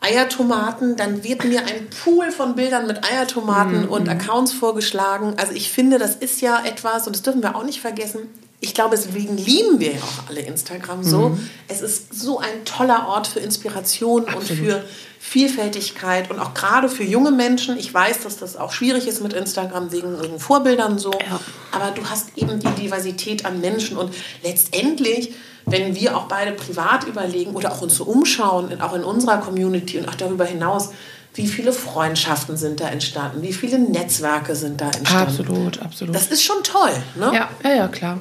[0.00, 3.88] Eiertomaten, dann wird mir ein Pool von Bildern mit Eiertomaten mhm.
[3.88, 5.34] und Accounts vorgeschlagen.
[5.36, 8.28] Also ich finde, das ist ja etwas, und das dürfen wir auch nicht vergessen,
[8.60, 11.28] ich glaube, deswegen lieben wir ja auch alle Instagram so.
[11.28, 11.48] Mhm.
[11.68, 14.50] Es ist so ein toller Ort für Inspiration Absolut.
[14.50, 14.84] und für
[15.20, 17.78] Vielfältigkeit und auch gerade für junge Menschen.
[17.78, 21.12] Ich weiß, dass das auch schwierig ist mit Instagram wegen, wegen Vorbildern so.
[21.12, 21.40] Ja.
[21.70, 25.34] Aber du hast eben die Diversität an Menschen und letztendlich,
[25.70, 29.98] wenn wir auch beide privat überlegen oder auch uns so umschauen, auch in unserer Community
[29.98, 30.90] und auch darüber hinaus,
[31.34, 35.28] wie viele Freundschaften sind da entstanden, wie viele Netzwerke sind da entstanden.
[35.28, 36.14] Absolut, absolut.
[36.14, 37.30] Das ist schon toll, ne?
[37.34, 38.20] Ja, ja, ja, klar.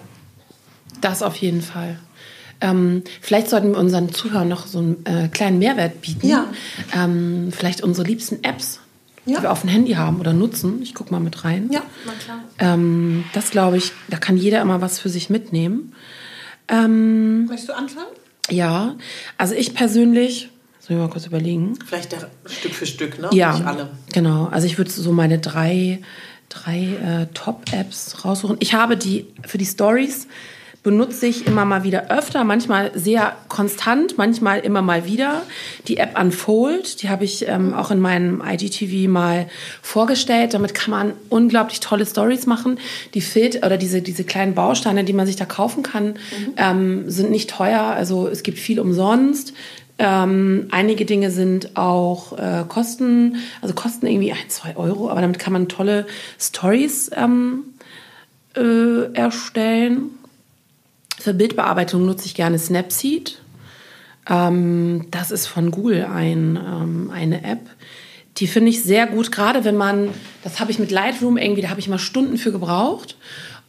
[1.01, 1.97] Das auf jeden Fall.
[2.59, 6.27] Ähm, vielleicht sollten wir unseren Zuhörern noch so einen äh, kleinen Mehrwert bieten.
[6.27, 6.47] Ja.
[6.93, 8.79] Ähm, vielleicht unsere liebsten Apps,
[9.25, 9.37] ja.
[9.37, 10.81] die wir auf dem Handy haben oder nutzen.
[10.81, 11.69] Ich gucke mal mit rein.
[11.71, 12.39] Ja, na klar.
[12.59, 15.93] Ähm, das glaube ich, da kann jeder immer was für sich mitnehmen.
[16.69, 18.07] Ähm, Möchtest du anfangen?
[18.49, 18.95] Ja,
[19.37, 20.49] also ich persönlich,
[20.79, 21.77] soll ich mal kurz überlegen.
[21.85, 22.15] Vielleicht
[22.45, 23.29] Stück für Stück, ne?
[23.33, 23.89] Ja, Nicht alle.
[24.13, 24.45] genau.
[24.45, 26.01] Also ich würde so meine drei,
[26.49, 28.57] drei äh, Top-Apps raussuchen.
[28.59, 30.27] Ich habe die für die Stories
[30.87, 35.41] benutze ich immer mal wieder öfter, manchmal sehr konstant, manchmal immer mal wieder.
[35.89, 39.49] Die App Unfold, die habe ich ähm, auch in meinem IGTV mal
[39.81, 40.53] vorgestellt.
[40.53, 42.79] Damit kann man unglaublich tolle Stories machen.
[43.15, 46.53] Die Filter oder diese, diese kleinen Bausteine, die man sich da kaufen kann, mhm.
[46.55, 47.81] ähm, sind nicht teuer.
[47.81, 49.51] Also es gibt viel umsonst.
[49.99, 55.37] Ähm, einige Dinge sind auch äh, Kosten, also kosten irgendwie ein, zwei Euro, aber damit
[55.37, 56.05] kann man tolle
[56.39, 57.73] Stories ähm,
[58.55, 60.11] äh, erstellen.
[61.19, 63.39] Für Bildbearbeitung nutze ich gerne Snapseed.
[64.29, 67.61] Ähm, das ist von Google ein, ähm, eine App.
[68.37, 70.09] Die finde ich sehr gut, gerade wenn man,
[70.43, 73.17] das habe ich mit Lightroom irgendwie, da habe ich mal Stunden für gebraucht.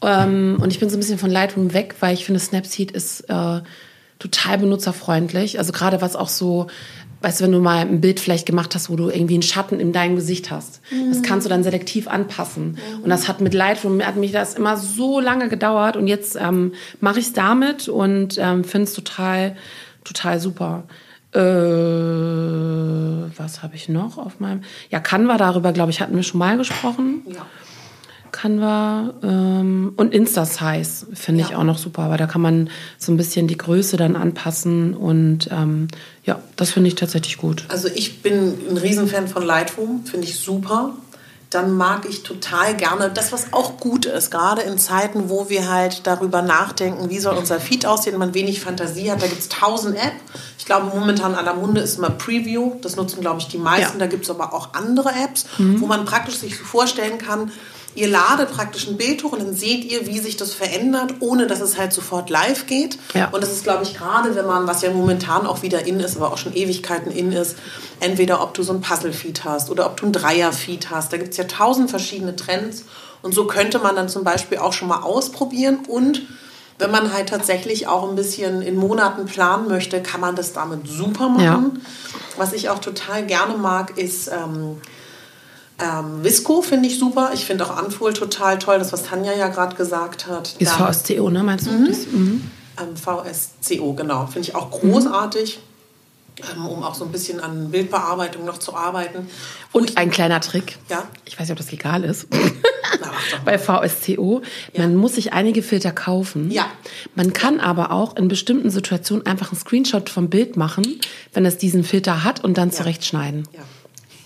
[0.02, 3.22] Ähm, und ich bin so ein bisschen von Lightroom weg, weil ich finde, Snapseed ist
[3.30, 3.60] äh,
[4.18, 5.58] total benutzerfreundlich.
[5.58, 6.66] Also gerade was auch so
[7.20, 9.80] weißt du, wenn du mal ein Bild vielleicht gemacht hast, wo du irgendwie einen Schatten
[9.80, 11.10] in deinem Gesicht hast, mhm.
[11.10, 12.72] das kannst du dann selektiv anpassen.
[12.72, 13.02] Mhm.
[13.02, 16.72] Und das hat mit Lightroom, hat mich das immer so lange gedauert und jetzt ähm,
[17.00, 19.56] mache ich es damit und ähm, finde es total,
[20.04, 20.84] total super.
[21.34, 21.40] Äh,
[23.38, 24.62] was habe ich noch auf meinem?
[24.90, 27.22] Ja, Canva, darüber, glaube ich, hatten wir schon mal gesprochen.
[27.26, 27.46] Ja.
[28.32, 31.58] Canva ähm, und Insta-Size finde ich ja.
[31.58, 35.48] auch noch super, aber da kann man so ein bisschen die Größe dann anpassen und
[35.50, 35.88] ähm,
[36.28, 37.64] ja, das finde ich tatsächlich gut.
[37.68, 40.92] Also ich bin ein Riesenfan von Lightroom, finde ich super.
[41.48, 45.70] Dann mag ich total gerne das, was auch gut ist, gerade in Zeiten, wo wir
[45.70, 49.22] halt darüber nachdenken, wie soll unser Feed aussehen, man wenig Fantasie hat.
[49.22, 50.20] Da gibt es tausend Apps.
[50.58, 52.74] Ich glaube, momentan aller Munde ist immer Preview.
[52.82, 53.94] Das nutzen, glaube ich, die meisten.
[53.94, 54.00] Ja.
[54.00, 55.80] Da gibt es aber auch andere Apps, mhm.
[55.80, 57.50] wo man praktisch sich vorstellen kann,
[57.98, 61.48] Ihr ladet praktisch ein Bild hoch und dann seht ihr, wie sich das verändert, ohne
[61.48, 62.96] dass es halt sofort live geht.
[63.12, 63.28] Ja.
[63.32, 66.16] Und das ist, glaube ich, gerade, wenn man, was ja momentan auch wieder in ist,
[66.16, 67.56] aber auch schon Ewigkeiten in ist,
[67.98, 71.12] entweder ob du so ein Puzzle-Feed hast oder ob du ein Dreier-Feed hast.
[71.12, 72.84] Da gibt es ja tausend verschiedene Trends.
[73.20, 75.80] Und so könnte man dann zum Beispiel auch schon mal ausprobieren.
[75.88, 76.22] Und
[76.78, 80.86] wenn man halt tatsächlich auch ein bisschen in Monaten planen möchte, kann man das damit
[80.86, 81.82] super machen.
[81.82, 82.20] Ja.
[82.36, 84.28] Was ich auch total gerne mag, ist...
[84.28, 84.76] Ähm,
[85.80, 87.30] ähm, Visco finde ich super.
[87.34, 90.54] Ich finde auch Anfuhl total toll, das was Tanja ja gerade gesagt hat.
[90.58, 91.42] Ist Dann, VSCO, ne?
[91.42, 91.70] Meinst du?
[91.70, 91.86] Mhm.
[91.86, 92.50] Das, mhm.
[92.80, 94.26] Ähm, VSCO, genau.
[94.26, 95.60] Finde ich auch großartig.
[96.54, 99.28] Ähm, um auch so ein bisschen an Bildbearbeitung noch zu arbeiten.
[99.72, 100.78] Und ein kleiner Trick.
[100.88, 101.08] Ja.
[101.24, 102.28] Ich weiß nicht, ob das legal ist.
[103.00, 103.10] Na,
[103.44, 104.42] Bei VSCO.
[104.72, 104.82] Ja.
[104.82, 106.52] Man muss sich einige Filter kaufen.
[106.52, 106.66] Ja.
[107.16, 111.00] Man kann aber auch in bestimmten Situationen einfach einen Screenshot vom Bild machen,
[111.32, 112.76] wenn es diesen Filter hat und dann ja.
[112.76, 113.48] zurechtschneiden.
[113.52, 113.60] Ja.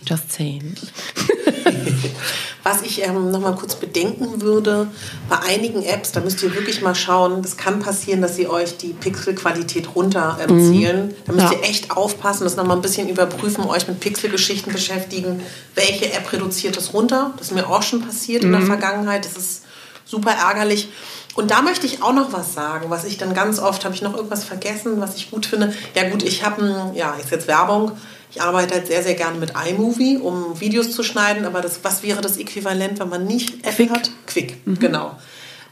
[0.07, 0.75] Just saying.
[2.65, 4.87] Was ich ähm, noch mal kurz bedenken würde,
[5.29, 8.77] bei einigen Apps, da müsst ihr wirklich mal schauen, es kann passieren, dass sie euch
[8.77, 11.07] die Pixelqualität runterziehen.
[11.07, 11.15] Mhm.
[11.25, 11.59] Da müsst ja.
[11.59, 15.43] ihr echt aufpassen, das noch mal ein bisschen überprüfen, euch mit Pixelgeschichten beschäftigen.
[15.75, 17.33] Welche App reduziert das runter?
[17.37, 18.49] Das ist mir auch schon passiert mhm.
[18.49, 18.67] in der mhm.
[18.67, 19.25] Vergangenheit.
[19.25, 19.63] Das ist
[20.05, 20.89] super ärgerlich.
[21.35, 24.03] Und da möchte ich auch noch was sagen, was ich dann ganz oft, habe ich
[24.03, 25.75] noch irgendwas vergessen, was ich gut finde.
[25.95, 27.93] Ja gut, ich habe, ja, ist jetzt Werbung,
[28.35, 32.03] ich arbeite halt sehr, sehr gerne mit iMovie, um Videos zu schneiden, aber das, was
[32.03, 34.11] wäre das Äquivalent, wenn man nicht Apple hat?
[34.27, 34.79] Quick, mhm.
[34.79, 35.19] genau.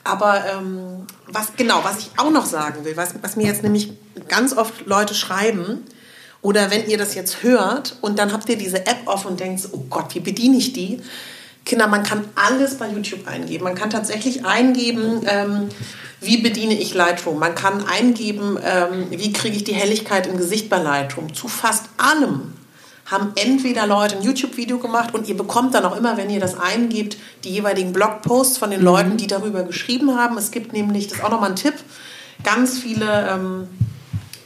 [0.05, 3.93] Aber ähm, was genau, was ich auch noch sagen will, was, was mir jetzt nämlich
[4.29, 5.85] ganz oft Leute schreiben,
[6.43, 9.69] oder wenn ihr das jetzt hört und dann habt ihr diese App auf und denkt,
[9.73, 11.01] oh Gott, wie bediene ich die?
[11.65, 13.65] Kinder, man kann alles bei YouTube eingeben.
[13.65, 15.69] Man kann tatsächlich eingeben, ähm,
[16.21, 17.39] wie bediene ich Lightroom.
[17.39, 21.35] Man kann eingeben, ähm, wie kriege ich die Helligkeit im Gesicht bei Lightroom.
[21.35, 22.55] Zu fast allem
[23.07, 26.59] haben entweder Leute ein YouTube-Video gemacht und ihr bekommt dann auch immer, wenn ihr das
[26.59, 28.87] eingebt, die jeweiligen Blogposts von den mhm.
[28.87, 30.39] Leuten, die darüber geschrieben haben.
[30.39, 31.75] Es gibt nämlich, das ist auch nochmal ein Tipp,
[32.45, 33.69] ganz viele ähm,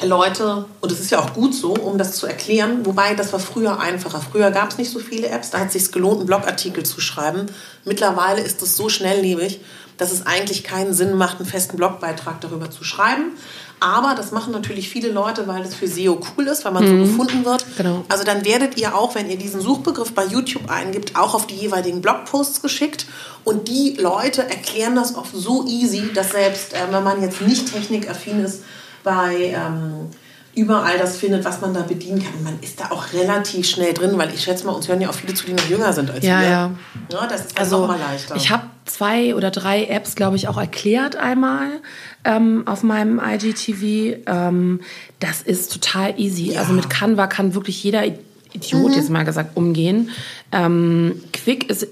[0.02, 3.40] Leute, und es ist ja auch gut so, um das zu erklären, wobei das war
[3.40, 4.20] früher einfacher.
[4.20, 7.00] Früher gab es nicht so viele Apps, da hat es sich gelohnt, einen Blogartikel zu
[7.00, 7.46] schreiben.
[7.84, 9.60] Mittlerweile ist es so schnelllebig,
[9.96, 13.32] dass es eigentlich keinen Sinn macht, einen festen Blogbeitrag darüber zu schreiben.
[13.80, 17.04] Aber das machen natürlich viele Leute, weil das für SEO cool ist, weil man mhm.
[17.04, 17.66] so gefunden wird.
[17.76, 18.04] Genau.
[18.08, 21.56] Also dann werdet ihr auch, wenn ihr diesen Suchbegriff bei YouTube eingibt, auch auf die
[21.56, 23.06] jeweiligen Blogposts geschickt.
[23.44, 27.72] Und die Leute erklären das oft so easy, dass selbst äh, wenn man jetzt nicht
[27.72, 28.62] technikaffin ist,
[29.04, 30.08] bei ähm,
[30.56, 32.42] überall das findet, was man da bedienen kann.
[32.42, 35.14] Man ist da auch relativ schnell drin, weil ich schätze mal, uns hören ja auch
[35.14, 36.48] viele zu, die noch jünger sind als ja, wir.
[36.48, 36.70] Ja,
[37.12, 37.26] ja.
[37.26, 38.36] Das ist also, mal leichter.
[38.36, 41.80] Ich habe zwei oder drei Apps, glaube ich, auch erklärt einmal
[42.24, 44.22] ähm, auf meinem IGTV.
[44.26, 44.80] Ähm,
[45.20, 46.52] das ist total easy.
[46.52, 46.60] Ja.
[46.60, 48.04] Also mit Canva kann wirklich jeder
[48.52, 48.96] Idiot, mhm.
[48.96, 50.10] jetzt mal gesagt, umgehen.
[50.52, 51.88] Ähm, Quick ist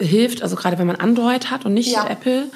[0.00, 2.06] hilft, also gerade wenn man Android hat und nicht ja.
[2.08, 2.50] Apple,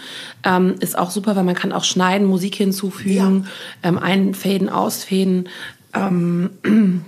[0.44, 3.48] ähm, ist auch super, weil man kann auch schneiden, Musik hinzufügen,
[3.82, 3.88] ja.
[3.88, 5.48] ähm, einfäden, ausfäden.
[5.94, 6.50] Ähm,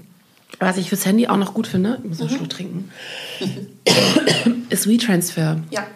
[0.58, 2.36] was ich fürs Handy auch noch gut finde, ich muss einen mhm.
[2.36, 2.90] Schluck trinken,
[4.70, 5.60] ist WeTransfer.
[5.70, 5.86] Ja.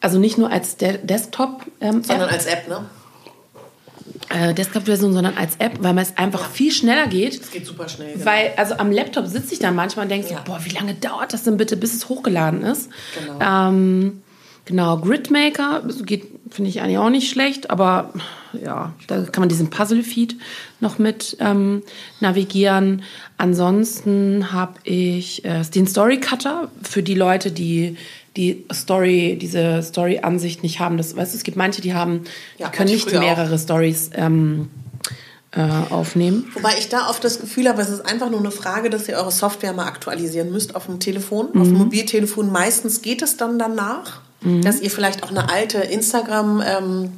[0.00, 2.84] Also nicht nur als De Desktop, ähm, sondern als App, ne?
[4.30, 6.48] Äh, Desktop-Version, sondern als App, weil es einfach ja.
[6.48, 7.40] viel schneller geht.
[7.40, 8.14] Es geht super schnell.
[8.14, 8.24] Genau.
[8.24, 10.38] Weil, also am Laptop sitze ich dann manchmal und denke ja.
[10.38, 12.90] so, boah, wie lange dauert das denn bitte, bis es hochgeladen ist?
[13.18, 13.68] Genau.
[13.68, 14.22] Ähm,
[14.64, 18.12] genau, Gridmaker geht, finde ich eigentlich auch nicht schlecht, aber
[18.52, 20.36] ja, da kann man diesen Puzzle-Feed
[20.80, 21.82] noch mit ähm,
[22.20, 23.02] navigieren.
[23.36, 27.96] Ansonsten habe ich äh, den Story Cutter für die Leute, die
[28.38, 30.96] die Story, diese Story-Ansicht nicht haben.
[30.96, 32.22] Das, weißt, es gibt manche, die haben,
[32.56, 33.58] ja, die können nicht mehrere.
[33.58, 34.70] Stories ähm,
[35.50, 36.50] äh, aufnehmen.
[36.54, 39.16] Wobei ich da oft das Gefühl habe, es ist einfach nur eine Frage, dass ihr
[39.16, 41.60] eure Software mal aktualisieren müsst auf dem Telefon, mhm.
[41.60, 42.52] auf dem Mobiltelefon.
[42.52, 44.62] Meistens geht es dann danach, mhm.
[44.62, 47.12] dass ihr vielleicht auch eine alte Instagram ähm,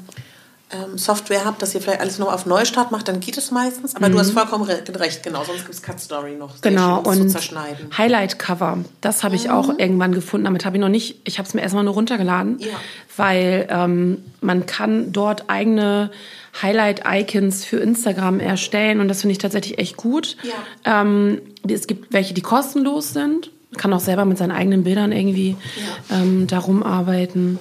[0.73, 3.97] ähm, Software habt, dass ihr vielleicht alles noch auf Neustart macht, dann geht es meistens.
[3.97, 4.13] Aber mhm.
[4.13, 5.43] du hast vollkommen recht, genau.
[5.45, 6.61] Sonst gibt es Cut Story noch.
[6.61, 7.89] Genau, und zu zerschneiden.
[7.97, 9.51] Highlight Cover, das habe ich mhm.
[9.51, 10.45] auch irgendwann gefunden.
[10.45, 12.69] Damit habe ich noch nicht, ich habe es mir erstmal nur runtergeladen, ja.
[13.17, 16.11] weil ähm, man kann dort eigene
[16.63, 20.37] Highlight-Icons für Instagram erstellen und das finde ich tatsächlich echt gut.
[20.43, 21.03] Ja.
[21.03, 23.51] Ähm, es gibt welche, die kostenlos sind.
[23.71, 25.57] Man kann auch selber mit seinen eigenen Bildern irgendwie
[26.11, 26.19] ja.
[26.19, 27.59] ähm, darum arbeiten.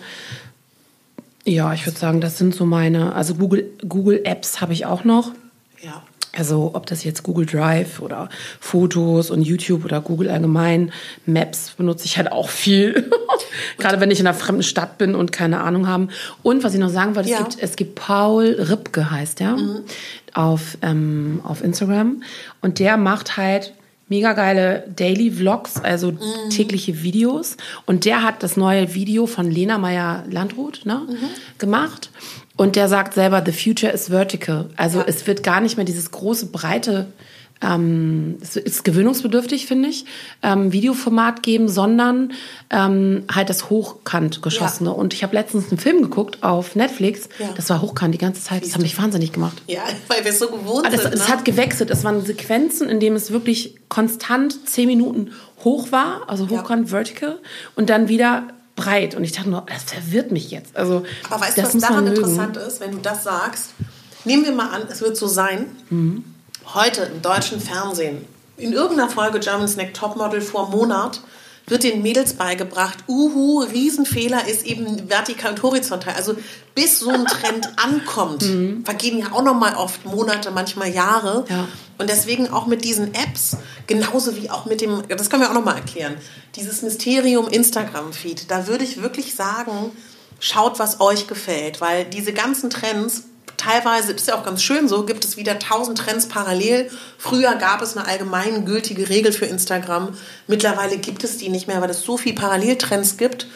[1.50, 5.04] Ja, ich würde sagen, das sind so meine, also Google, Google Apps habe ich auch
[5.04, 5.32] noch.
[5.82, 6.04] Ja.
[6.38, 8.30] Also ob das jetzt Google Drive oder
[8.60, 10.92] Fotos und YouTube oder Google allgemein,
[11.26, 13.10] Maps benutze ich halt auch viel.
[13.80, 16.10] Gerade wenn ich in einer fremden Stadt bin und keine Ahnung habe.
[16.44, 17.40] Und was ich noch sagen wollte, ja.
[17.40, 19.80] es, gibt, es gibt Paul Ripke heißt der mhm.
[20.34, 22.22] auf, ähm, auf Instagram.
[22.62, 23.74] Und der macht halt
[24.10, 26.50] mega geile Daily Vlogs, also mhm.
[26.50, 27.58] tägliche Videos.
[27.86, 31.18] Und der hat das neue Video von Lena Meyer Landrut ne, mhm.
[31.58, 32.10] gemacht.
[32.58, 34.70] Und der sagt selber, the future is vertical.
[34.76, 35.06] Also ja.
[35.08, 37.08] es wird gar nicht mehr dieses große, breite
[37.62, 40.06] ähm, es ist gewöhnungsbedürftig, finde ich,
[40.44, 42.32] ähm, Videoformat geben, sondern
[42.70, 44.90] ähm, halt das hochkant geschossene.
[44.90, 44.96] Ja.
[44.96, 47.50] Und ich habe letztens einen Film geguckt auf Netflix, ja.
[47.56, 49.62] das war hochkant die ganze Zeit, das hat mich wahnsinnig gemacht.
[49.68, 51.14] Ja, weil wir es so gewohnt Aber das, sind.
[51.14, 51.34] Es ne?
[51.34, 55.32] hat gewechselt, es waren Sequenzen, in denen es wirklich konstant zehn Minuten
[55.64, 56.98] hoch war, also hochkant, ja.
[56.98, 57.40] vertical,
[57.76, 58.48] und dann wieder
[58.78, 59.16] breit.
[59.16, 60.78] Und ich dachte nur, das verwirrt mich jetzt.
[60.78, 63.72] Also, Aber weißt du, was daran interessant ist, wenn du das sagst?
[64.24, 66.24] Nehmen wir mal an, es wird so sein, mhm
[66.74, 68.26] heute im deutschen Fernsehen
[68.58, 71.22] in irgendeiner Folge Germany's Next Topmodel vor Monat
[71.70, 76.16] wird den Mädels beigebracht, uhu, Riesenfehler ist eben vertikal und horizontal.
[76.16, 76.36] Also
[76.74, 78.84] bis so ein Trend ankommt, mhm.
[78.84, 81.46] vergehen ja auch noch mal oft Monate, manchmal Jahre.
[81.48, 81.68] Ja.
[81.98, 85.54] Und deswegen auch mit diesen Apps, genauso wie auch mit dem, das können wir auch
[85.54, 86.16] noch mal erklären,
[86.56, 89.92] dieses Mysterium Instagram-Feed, da würde ich wirklich sagen,
[90.40, 93.26] schaut, was euch gefällt, weil diese ganzen Trends
[93.60, 96.90] teilweise, das ist ja auch ganz schön so, gibt es wieder tausend Trends parallel.
[97.18, 100.10] Früher gab es eine allgemeingültige Regel für Instagram.
[100.48, 103.48] Mittlerweile gibt es die nicht mehr, weil es so viel Paralleltrends gibt.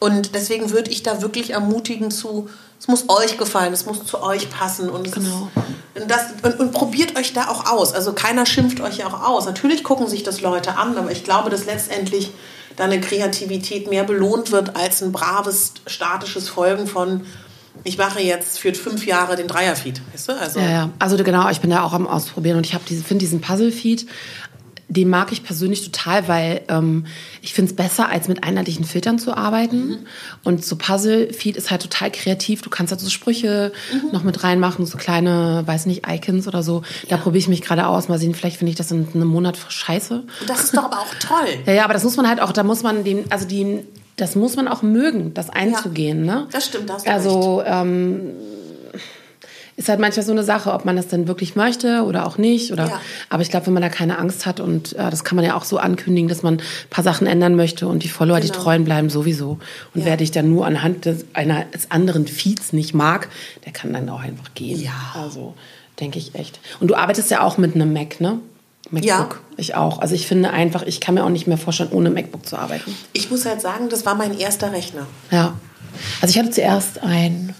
[0.00, 2.48] Und deswegen würde ich da wirklich ermutigen zu,
[2.80, 4.88] es muss euch gefallen, es muss zu euch passen.
[4.88, 5.50] Und, genau.
[5.94, 7.92] ist, das, und, und, probiert euch da auch aus.
[7.92, 9.44] Also keiner schimpft euch ja auch aus.
[9.44, 12.32] Natürlich gucken sich das Leute an, aber ich glaube, dass letztendlich
[12.76, 17.26] deine Kreativität mehr belohnt wird als ein braves, statisches Folgen von
[17.84, 20.00] ich mache jetzt für fünf Jahre den Dreier-Feed.
[20.12, 20.32] Weißt du?
[20.38, 20.90] also, ja, ja.
[20.98, 24.06] Also genau, ich bin da auch am Ausprobieren und ich diese, finde diesen Puzzle-Feed,
[24.90, 27.06] den mag ich persönlich total, weil ähm,
[27.42, 29.88] ich finde es besser, als mit einheitlichen Filtern zu arbeiten.
[29.88, 29.98] Mhm.
[30.42, 32.62] Und so Puzzle-Feed ist halt total kreativ.
[32.62, 34.10] Du kannst halt so Sprüche mhm.
[34.10, 36.82] noch mit reinmachen, so kleine, weiß nicht, Icons oder so.
[37.08, 37.22] Da ja.
[37.22, 38.08] probiere ich mich gerade aus.
[38.08, 40.24] Mal sehen, vielleicht finde ich das in einem Monat scheiße.
[40.48, 41.48] Das ist doch aber auch toll.
[41.66, 43.84] ja, ja, aber das muss man halt auch, da muss man den, also die
[44.20, 46.24] das muss man auch mögen, das einzugehen.
[46.24, 46.46] Ja, ne?
[46.52, 48.32] Das stimmt, das Also ähm,
[49.80, 52.70] ist halt manchmal so eine Sache, ob man das denn wirklich möchte oder auch nicht.
[52.70, 53.00] Oder, ja.
[53.30, 55.56] Aber ich glaube, wenn man da keine Angst hat und äh, das kann man ja
[55.56, 58.52] auch so ankündigen, dass man ein paar Sachen ändern möchte und die Follower, genau.
[58.52, 59.58] die treuen bleiben sowieso.
[59.94, 60.06] Und ja.
[60.06, 63.28] wer dich dann nur anhand des, eines anderen Feeds nicht mag,
[63.64, 64.80] der kann dann auch einfach gehen.
[64.82, 65.14] Ja.
[65.14, 65.54] Also
[65.98, 66.60] denke ich echt.
[66.80, 68.38] Und du arbeitest ja auch mit einem Mac, ne?
[68.90, 69.04] MacBook.
[69.06, 69.54] Ja.
[69.56, 69.98] Ich auch.
[69.98, 72.94] Also ich finde einfach, ich kann mir auch nicht mehr vorstellen, ohne MacBook zu arbeiten.
[73.12, 75.06] Ich muss halt sagen, das war mein erster Rechner.
[75.30, 75.56] Ja.
[76.20, 77.54] Also ich hatte zuerst ein,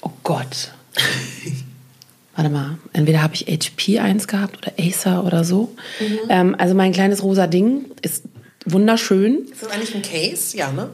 [0.00, 0.72] oh Gott.
[2.34, 5.74] Warte mal, entweder habe ich HP eins gehabt oder Acer oder so.
[5.98, 6.18] Mhm.
[6.28, 8.24] Ähm, also mein kleines rosa Ding ist
[8.64, 9.46] wunderschön.
[9.50, 10.56] Ist das eigentlich ein Case?
[10.56, 10.88] Ja, ne?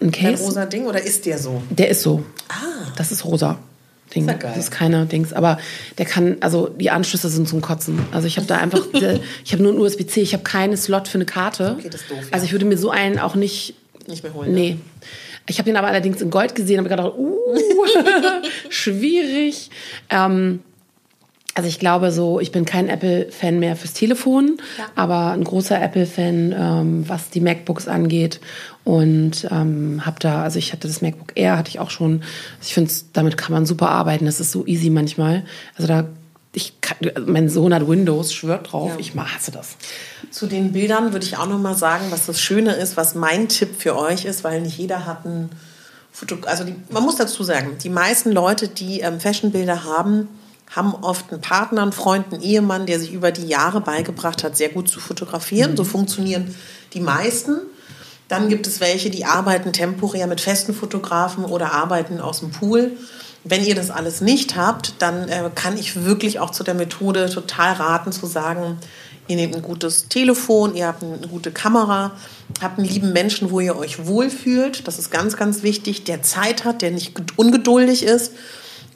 [0.00, 0.42] Ein Case?
[0.42, 1.62] Ein rosa Ding oder ist der so?
[1.70, 2.24] Der ist so.
[2.48, 2.90] Ah.
[2.96, 3.58] Das ist rosa.
[4.14, 4.26] Ding.
[4.26, 5.58] Das ist, das ist keine Dings, aber
[5.98, 7.98] der kann, also die Anschlüsse sind zum Kotzen.
[8.12, 8.82] Also ich habe da einfach,
[9.44, 11.76] ich habe nur ein USB-C, ich habe keinen Slot für eine Karte.
[11.78, 12.18] Okay, das ist doof.
[12.20, 12.32] Ja.
[12.32, 13.74] Also ich würde mir so einen auch nicht,
[14.06, 14.52] nicht mehr holen.
[14.52, 14.70] Nee.
[14.70, 14.80] Ne?
[15.48, 17.36] Ich habe den aber allerdings in Gold gesehen habe gedacht, uh,
[18.68, 19.70] schwierig.
[20.08, 20.60] Ähm,
[21.60, 24.86] also ich glaube so, ich bin kein Apple-Fan mehr fürs Telefon, ja.
[24.94, 28.40] aber ein großer Apple-Fan, ähm, was die MacBooks angeht.
[28.82, 32.22] Und ähm, habe da, also ich hatte das MacBook Air, hatte ich auch schon.
[32.62, 34.24] Ich finde, damit kann man super arbeiten.
[34.24, 35.44] Das ist so easy manchmal.
[35.76, 36.06] Also da,
[36.54, 36.96] ich kann,
[37.26, 38.92] mein Sohn hat Windows, schwört drauf.
[38.92, 38.98] Ja.
[38.98, 39.76] Ich hasse das.
[40.30, 43.50] Zu den Bildern würde ich auch noch mal sagen, was das Schöne ist, was mein
[43.50, 45.50] Tipp für euch ist, weil nicht jeder hat ein
[46.10, 46.38] Foto.
[46.46, 50.26] Also die, man muss dazu sagen, die meisten Leute, die ähm, Fashionbilder haben,
[50.70, 54.56] haben oft einen Partner, einen Freund, einen Ehemann, der sich über die Jahre beigebracht hat,
[54.56, 55.72] sehr gut zu fotografieren.
[55.72, 55.76] Mhm.
[55.76, 56.54] So funktionieren
[56.92, 57.56] die meisten.
[58.28, 62.92] Dann gibt es welche, die arbeiten temporär mit festen Fotografen oder arbeiten aus dem Pool.
[63.42, 67.28] Wenn ihr das alles nicht habt, dann äh, kann ich wirklich auch zu der Methode
[67.28, 68.78] total raten, zu sagen,
[69.26, 72.12] ihr nehmt ein gutes Telefon, ihr habt eine gute Kamera,
[72.62, 74.86] habt einen lieben Menschen, wo ihr euch wohlfühlt.
[74.86, 78.32] Das ist ganz, ganz wichtig, der Zeit hat, der nicht ungeduldig ist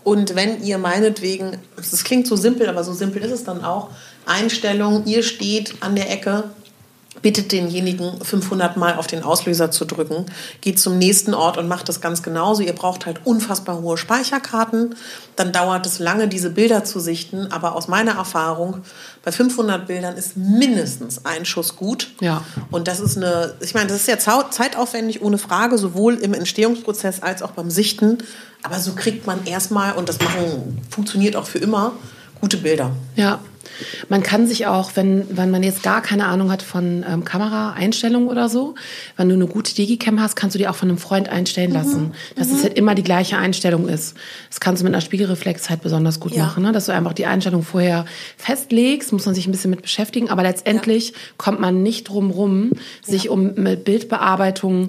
[0.05, 3.91] und wenn ihr meinetwegen, das klingt so simpel, aber so simpel ist es dann auch,
[4.27, 6.45] Einstellung, ihr steht an der Ecke
[7.23, 10.27] bittet denjenigen 500 Mal auf den Auslöser zu drücken,
[10.61, 12.63] geht zum nächsten Ort und macht das ganz genauso.
[12.63, 14.95] Ihr braucht halt unfassbar hohe Speicherkarten,
[15.37, 18.83] dann dauert es lange, diese Bilder zu sichten, aber aus meiner Erfahrung,
[19.23, 22.11] bei 500 Bildern ist mindestens ein Schuss gut.
[22.21, 22.45] Ja.
[22.71, 27.23] Und das ist eine, ich meine, das ist ja zeitaufwendig ohne Frage, sowohl im Entstehungsprozess
[27.23, 28.19] als auch beim Sichten,
[28.63, 31.93] aber so kriegt man erstmal, und das machen, funktioniert auch für immer,
[32.41, 32.93] gute Bilder.
[33.15, 33.41] Ja.
[34.09, 38.29] Man kann sich auch, wenn, wenn man jetzt gar keine Ahnung hat von ähm, Kameraeinstellungen
[38.29, 38.75] oder so,
[39.17, 41.77] wenn du eine gute Digicam hast, kannst du die auch von einem Freund einstellen mhm.
[41.77, 42.57] lassen, dass mhm.
[42.57, 44.17] es halt immer die gleiche Einstellung ist.
[44.49, 46.45] Das kannst du mit einer Spiegelreflex halt besonders gut ja.
[46.45, 46.73] machen, ne?
[46.73, 48.05] dass du einfach die Einstellung vorher
[48.37, 51.17] festlegst, muss man sich ein bisschen mit beschäftigen, aber letztendlich ja.
[51.37, 52.71] kommt man nicht drum rum,
[53.03, 53.31] sich ja.
[53.31, 54.89] um Bildbearbeitung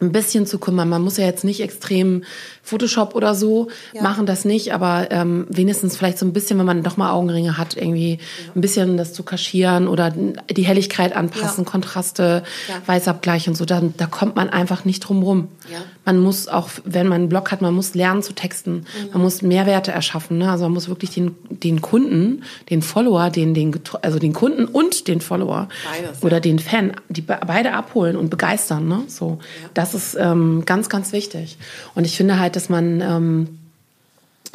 [0.00, 0.88] ein bisschen zu kümmern.
[0.88, 2.24] Man muss ja jetzt nicht extrem
[2.62, 4.02] Photoshop oder so ja.
[4.02, 7.58] machen, das nicht, aber ähm, wenigstens vielleicht so ein bisschen, wenn man doch mal Augenringe
[7.58, 8.52] hat, irgendwie ja.
[8.54, 11.70] ein bisschen das zu kaschieren oder die Helligkeit anpassen, ja.
[11.70, 12.42] Kontraste,
[12.86, 13.64] Weißabgleich und so.
[13.64, 15.48] Da, da kommt man einfach nicht drum rum.
[16.04, 18.72] Man muss auch, wenn man einen Blog hat, man muss lernen zu texten.
[18.72, 19.10] Mhm.
[19.12, 20.38] Man muss Mehrwerte erschaffen.
[20.38, 20.50] Ne?
[20.50, 25.08] Also man muss wirklich den, den Kunden, den Follower, den, den, also den Kunden und
[25.08, 28.88] den Follower Beides, oder den Fan, die beide abholen und begeistern.
[28.88, 29.02] Ne?
[29.06, 29.38] So,
[29.72, 31.58] das ist ähm, ganz, ganz wichtig.
[31.94, 33.48] Und ich finde halt, dass man ähm,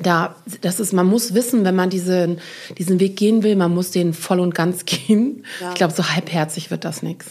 [0.04, 2.40] da, das ist, man muss wissen, wenn man diesen,
[2.78, 5.46] diesen Weg gehen will, man muss den voll und ganz gehen.
[5.62, 5.70] Ja.
[5.70, 7.28] Ich glaube, so halbherzig wird das nichts.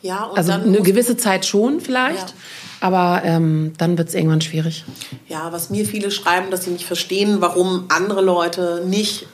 [0.00, 2.34] Ja, und also eine gewisse Zeit schon vielleicht, ja.
[2.80, 4.84] Aber ähm, dann wird es irgendwann schwierig.
[5.28, 9.26] Ja, was mir viele schreiben, dass sie nicht verstehen, warum andere Leute nicht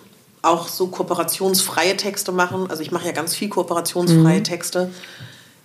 [0.42, 2.70] auch so kooperationsfreie Texte machen.
[2.70, 4.44] Also ich mache ja ganz viel kooperationsfreie mhm.
[4.44, 4.90] Texte.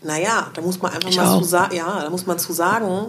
[0.02, 3.08] Naja, da muss man einfach ich mal zu sagen, ja, da muss man zu sagen,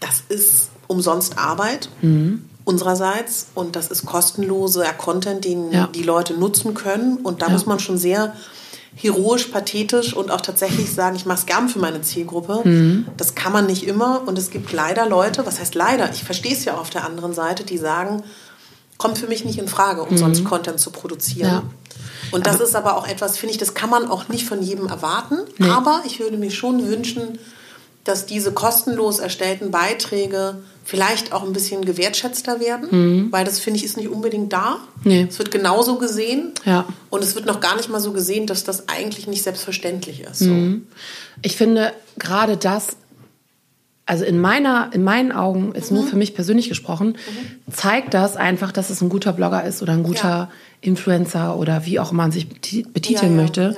[0.00, 1.88] das ist umsonst Arbeit.
[2.02, 5.86] Mhm unsererseits und das ist kostenloser Content, den ja.
[5.86, 7.52] die Leute nutzen können und da ja.
[7.52, 8.34] muss man schon sehr
[9.00, 12.62] heroisch, pathetisch und auch tatsächlich sagen, ich mache es gern für meine Zielgruppe.
[12.64, 13.06] Mhm.
[13.16, 16.52] Das kann man nicht immer und es gibt leider Leute, was heißt leider, ich verstehe
[16.52, 18.24] es ja auch auf der anderen Seite, die sagen,
[18.96, 20.48] kommt für mich nicht in Frage, umsonst mhm.
[20.48, 21.48] Content zu produzieren.
[21.48, 21.62] Ja.
[22.32, 24.60] Und das aber ist aber auch etwas, finde ich, das kann man auch nicht von
[24.62, 25.38] jedem erwarten.
[25.58, 25.70] Nee.
[25.70, 27.38] Aber ich würde mir schon wünschen,
[28.08, 33.32] dass diese kostenlos erstellten Beiträge vielleicht auch ein bisschen gewertschätzter werden, mhm.
[33.32, 34.78] weil das finde ich ist nicht unbedingt da.
[35.04, 35.26] Nee.
[35.28, 36.86] Es wird genauso gesehen ja.
[37.10, 40.38] und es wird noch gar nicht mal so gesehen, dass das eigentlich nicht selbstverständlich ist.
[40.38, 40.48] So.
[40.48, 40.86] Mhm.
[41.42, 42.96] Ich finde gerade das,
[44.06, 45.98] also in meiner, in meinen Augen, ist mhm.
[45.98, 47.72] nur für mich persönlich gesprochen, mhm.
[47.72, 50.50] zeigt das einfach, dass es ein guter Blogger ist oder ein guter ja.
[50.80, 53.76] Influencer oder wie auch immer man sich betiteln ja, möchte.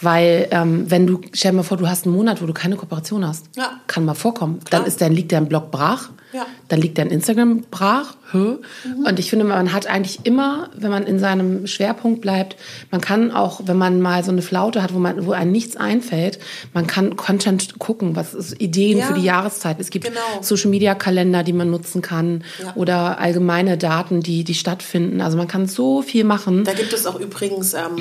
[0.00, 2.76] Weil ähm, wenn du, stell dir mal vor, du hast einen Monat, wo du keine
[2.76, 3.80] Kooperation hast, ja.
[3.86, 4.60] kann mal vorkommen.
[4.60, 4.80] Klar.
[4.80, 6.10] Dann ist dein, liegt dein Blog brach.
[6.36, 6.46] Ja.
[6.68, 8.14] Dann liegt dein Instagram brach.
[8.32, 8.56] Hä?
[9.04, 12.56] Und ich finde, man hat eigentlich immer, wenn man in seinem Schwerpunkt bleibt,
[12.90, 15.76] man kann auch, wenn man mal so eine Flaute hat, wo man, wo einem nichts
[15.76, 16.40] einfällt,
[16.74, 19.06] man kann Content gucken, was ist Ideen Ja.
[19.06, 19.76] für die Jahreszeit.
[19.78, 20.18] Es gibt Genau.
[20.42, 22.72] Social Media Kalender, die man nutzen kann Ja.
[22.74, 25.20] oder allgemeine Daten, die, die stattfinden.
[25.20, 26.64] Also man kann so viel machen.
[26.64, 27.96] Da gibt es auch übrigens ähm,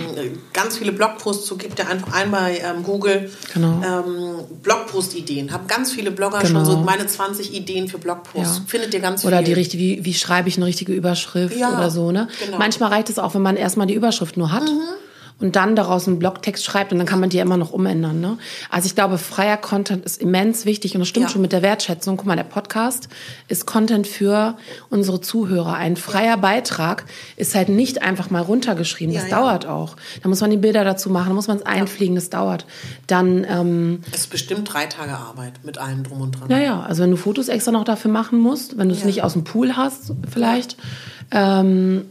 [0.54, 1.56] ganz viele Blogposts zu.
[1.56, 3.82] Gibt ja einfach ein bei ähm, Google Genau.
[3.86, 5.52] ähm, Blogpost-Ideen.
[5.54, 6.66] Haben ganz viele Blogger Genau.
[6.66, 8.25] schon so meine 20 Ideen für Blogposts.
[8.34, 8.44] Ja.
[8.68, 9.46] Findet ihr ganz Oder viel.
[9.48, 12.28] die richtige, wie, wie schreibe ich eine richtige Überschrift Ja, oder so, ne?
[12.44, 12.58] genau.
[12.58, 14.70] Manchmal reicht es auch, wenn man erstmal die Überschrift nur hat
[15.38, 18.22] und dann daraus einen Blogtext schreibt und dann kann man die ja immer noch umändern,
[18.22, 18.38] ne?
[18.70, 21.30] Also ich glaube, freier Content ist immens wichtig und das stimmt Ja.
[21.34, 22.16] schon mit der Wertschätzung.
[22.16, 23.10] Guck mal, der Podcast
[23.50, 24.56] ist Content für
[24.90, 25.74] unsere Zuhörer.
[25.74, 27.04] Ein freier Beitrag
[27.36, 29.14] ist halt nicht einfach mal runtergeschrieben.
[29.14, 29.98] Das Ja, dauert auch.
[30.24, 32.66] Da muss man die Bilder dazu machen, da muss man es einfliegen, das dauert.
[33.08, 36.50] Dann, ähm, Es ist bestimmt drei Tage Arbeit mit allem drum und dran.
[36.50, 39.22] ja, ja, also wenn du Fotos extra noch dafür machen musst, wenn du es nicht
[39.22, 40.78] aus dem Pool hast, vielleicht,
[41.32, 42.06] ähm,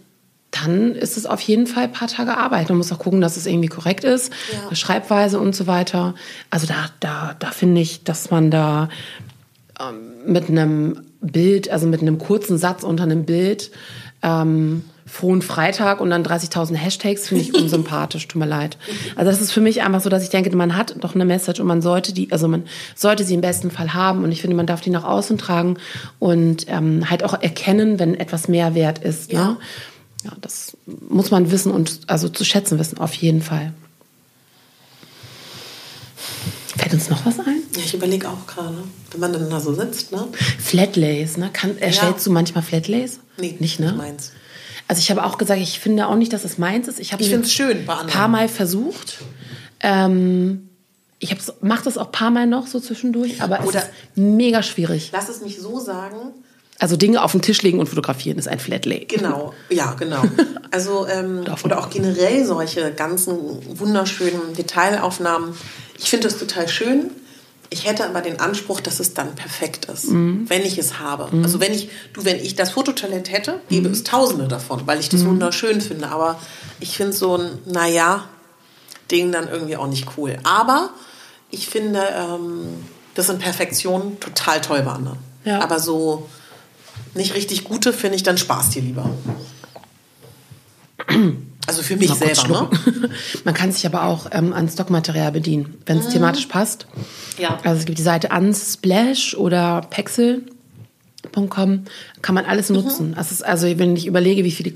[0.65, 2.69] dann ist es auf jeden Fall ein paar Tage Arbeit.
[2.69, 4.75] Man muss auch gucken, dass es irgendwie korrekt ist, Ja.
[4.75, 6.15] Schreibweise und so weiter.
[6.51, 8.89] Also da, da, da finde ich, dass man da
[9.81, 13.71] ähm, mit einem Bild, also mit einem kurzen Satz unter einem Bild,
[14.23, 18.79] ähm, frohen Freitag und dann 30.000 Hashtags finde ich unsympathisch, tut mir leid.
[19.17, 21.61] Also das ist für mich einfach so, dass ich denke, man hat doch eine Message
[21.61, 24.57] und man sollte die, also man sollte sie im besten Fall haben und ich finde,
[24.57, 25.77] man darf die nach außen tragen
[26.19, 29.33] und ähm, halt auch erkennen, wenn etwas mehr wert ist.
[29.33, 29.45] Ja.
[29.51, 29.57] Ne?
[30.25, 33.73] Ja, das muss man wissen und also zu schätzen wissen, auf jeden Fall.
[36.77, 37.63] Fällt uns noch was ein?
[37.77, 40.27] Ja, ich überlege auch gerade, wenn man dann da so sitzt, ne?
[40.59, 41.51] Flatlays, ne?
[41.53, 43.21] Kann, erstellst du manchmal Flatlays?
[43.39, 43.87] Nee, nicht, ne?
[43.87, 44.33] nicht meins.
[44.89, 47.01] Also ich habe auch gesagt, ich finde auch nicht, dass es meins ist.
[47.01, 49.19] Ich, habe find's schön ein paar Mal versucht.
[49.81, 50.69] Ähm,
[51.19, 54.63] ich mache das auch ein paar Mal noch so zwischendurch, aber es Oder- ist mega
[54.63, 55.11] schwierig.
[55.13, 56.17] Lass es mich so sagen,
[56.79, 59.05] Also Dinge auf den Tisch legen und fotografieren ist ein Flatlay.
[59.07, 60.23] Genau, ja, genau.
[60.71, 63.39] Also, ähm, oder auch generell solche ganzen
[63.79, 65.55] wunderschönen Detailaufnahmen.
[65.99, 67.13] Ich finde das total schön.
[67.71, 70.47] Ich hätte aber den Anspruch, dass es dann perfekt ist, Mhm.
[70.49, 71.29] wenn ich es habe.
[71.45, 73.95] Also wenn ich, du, wenn ich das Fototalent hätte, gäbe Mhm.
[73.95, 76.09] es Tausende davon, weil ich das wunderschön finde.
[76.09, 76.41] Aber
[76.81, 78.25] ich finde so ein, naja,
[79.13, 80.37] Ding dann irgendwie auch nicht cool.
[80.43, 80.91] Aber
[81.51, 85.19] ich finde, ähm, das sind Perfektionen total toll bei anderen.
[85.45, 85.61] Ja.
[85.61, 86.29] Aber so
[87.15, 89.11] nicht richtig gute finde ich, dann Spaß dir lieber.
[91.67, 93.11] Also für mich selber, ne?
[93.45, 96.87] Man kann sich aber auch ähm, an Stockmaterial bedienen, wenn es thematisch passt.
[97.39, 97.59] Ja.
[97.65, 101.85] Also es gibt die Seite Unsplash oder Pexel.com,
[102.23, 103.15] kann man alles nutzen.
[103.17, 104.73] Das ist also, wenn ich überlege, wie viele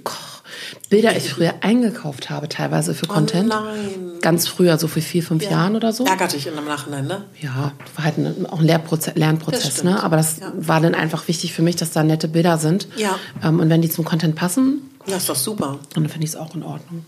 [0.83, 3.49] Kochbilder ich früher eingekauft habe, teilweise für Content.
[3.49, 4.13] nein.
[4.21, 6.05] Ganz früher, so für vier, fünf Jahren oder so.
[6.05, 7.25] Ärgert dich in dem Nachhinein, ne?
[7.41, 10.03] Ja, war halt ein, auch ein Lehrproze Das Lernprozess, ne?
[10.03, 10.53] Aber das Ja.
[10.57, 12.89] war dann einfach wichtig für mich, dass da nette Bilder sind.
[12.97, 13.19] Ja.
[13.43, 15.79] Ähm, und wenn die zum Content passen, Ja, ist doch super.
[15.95, 17.05] dann finde ich es auch in Ordnung.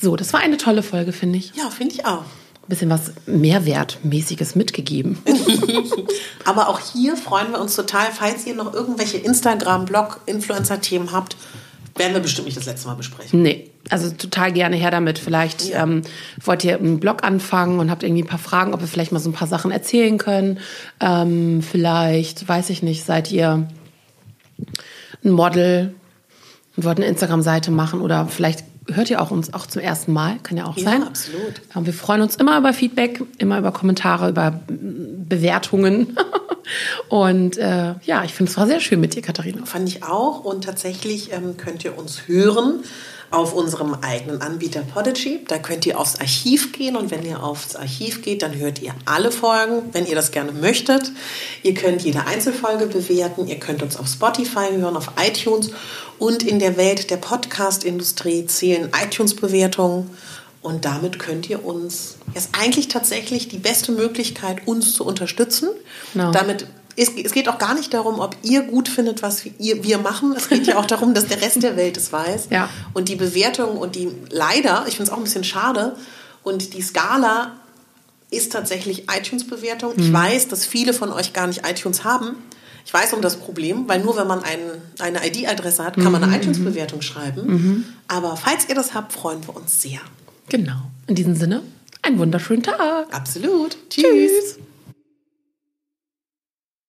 [0.00, 1.52] So, das war eine tolle Folge, finde ich.
[1.56, 2.20] Ja, finde ich auch.
[2.22, 5.18] Ein bisschen was Mehrwertmäßiges mitgegeben.
[6.44, 11.36] Aber auch hier freuen wir uns total, falls ihr noch irgendwelche Instagram, Blog, Influencer-Themen habt,
[11.98, 13.42] werden wir bestimmt nicht das letzte Mal besprechen.
[13.42, 15.18] Nee, also total gerne her damit.
[15.18, 16.02] Vielleicht ähm,
[16.42, 19.20] wollt ihr einen Blog anfangen und habt irgendwie ein paar Fragen, ob wir vielleicht mal
[19.20, 20.58] so ein paar Sachen erzählen können.
[21.00, 23.68] Ähm, vielleicht, weiß ich nicht, seid ihr
[25.24, 25.94] ein Model
[26.76, 30.38] und wollt eine Instagram-Seite machen oder vielleicht hört ihr auch uns auch zum ersten Mal,
[30.42, 31.02] kann ja auch Ja, sein.
[31.02, 31.60] absolut.
[31.76, 36.16] Ähm, wir freuen uns immer über Feedback, immer über Kommentare, über Bewertungen.
[37.08, 39.64] Und äh, ja, ich finde es war sehr schön mit dir, Katharina.
[39.64, 40.44] Fand ich auch.
[40.44, 42.80] Und tatsächlich ähm, könnt ihr uns hören
[43.30, 45.44] auf unserem eigenen Anbieter Podigy.
[45.46, 48.94] Da könnt ihr aufs Archiv gehen und wenn ihr aufs Archiv geht, dann hört ihr
[49.04, 51.12] alle Folgen, wenn ihr das gerne möchtet.
[51.62, 53.46] Ihr könnt jede Einzelfolge bewerten.
[53.46, 55.70] Ihr könnt uns auf Spotify hören, auf iTunes.
[56.18, 60.10] Und in der Welt der Podcast-Industrie zählen iTunes-Bewertungen.
[60.62, 65.68] Und damit könnt ihr uns, das ist eigentlich tatsächlich die beste Möglichkeit, uns zu unterstützen.
[66.12, 66.32] Genau.
[66.32, 66.66] Damit
[66.98, 70.34] es, es geht auch gar nicht darum, ob ihr gut findet, was wir, wir machen.
[70.36, 72.48] Es geht ja auch darum, dass der Rest der Welt es weiß.
[72.50, 72.68] Ja.
[72.92, 75.96] Und die Bewertung und die, leider, ich finde es auch ein bisschen schade,
[76.42, 77.52] und die Skala
[78.30, 79.92] ist tatsächlich iTunes-Bewertung.
[79.96, 82.36] Ich weiß, dass viele von euch gar nicht iTunes haben.
[82.86, 84.58] Ich weiß um das Problem, weil nur wenn man ein,
[84.98, 87.84] eine ID-Adresse hat, kann man eine iTunes-Bewertung schreiben.
[88.06, 90.00] Aber falls ihr das habt, freuen wir uns sehr.
[90.48, 90.80] Genau.
[91.06, 91.62] In diesem Sinne,
[92.00, 93.12] einen wunderschönen Tag.
[93.12, 93.76] Absolut.
[93.90, 94.58] Tschüss.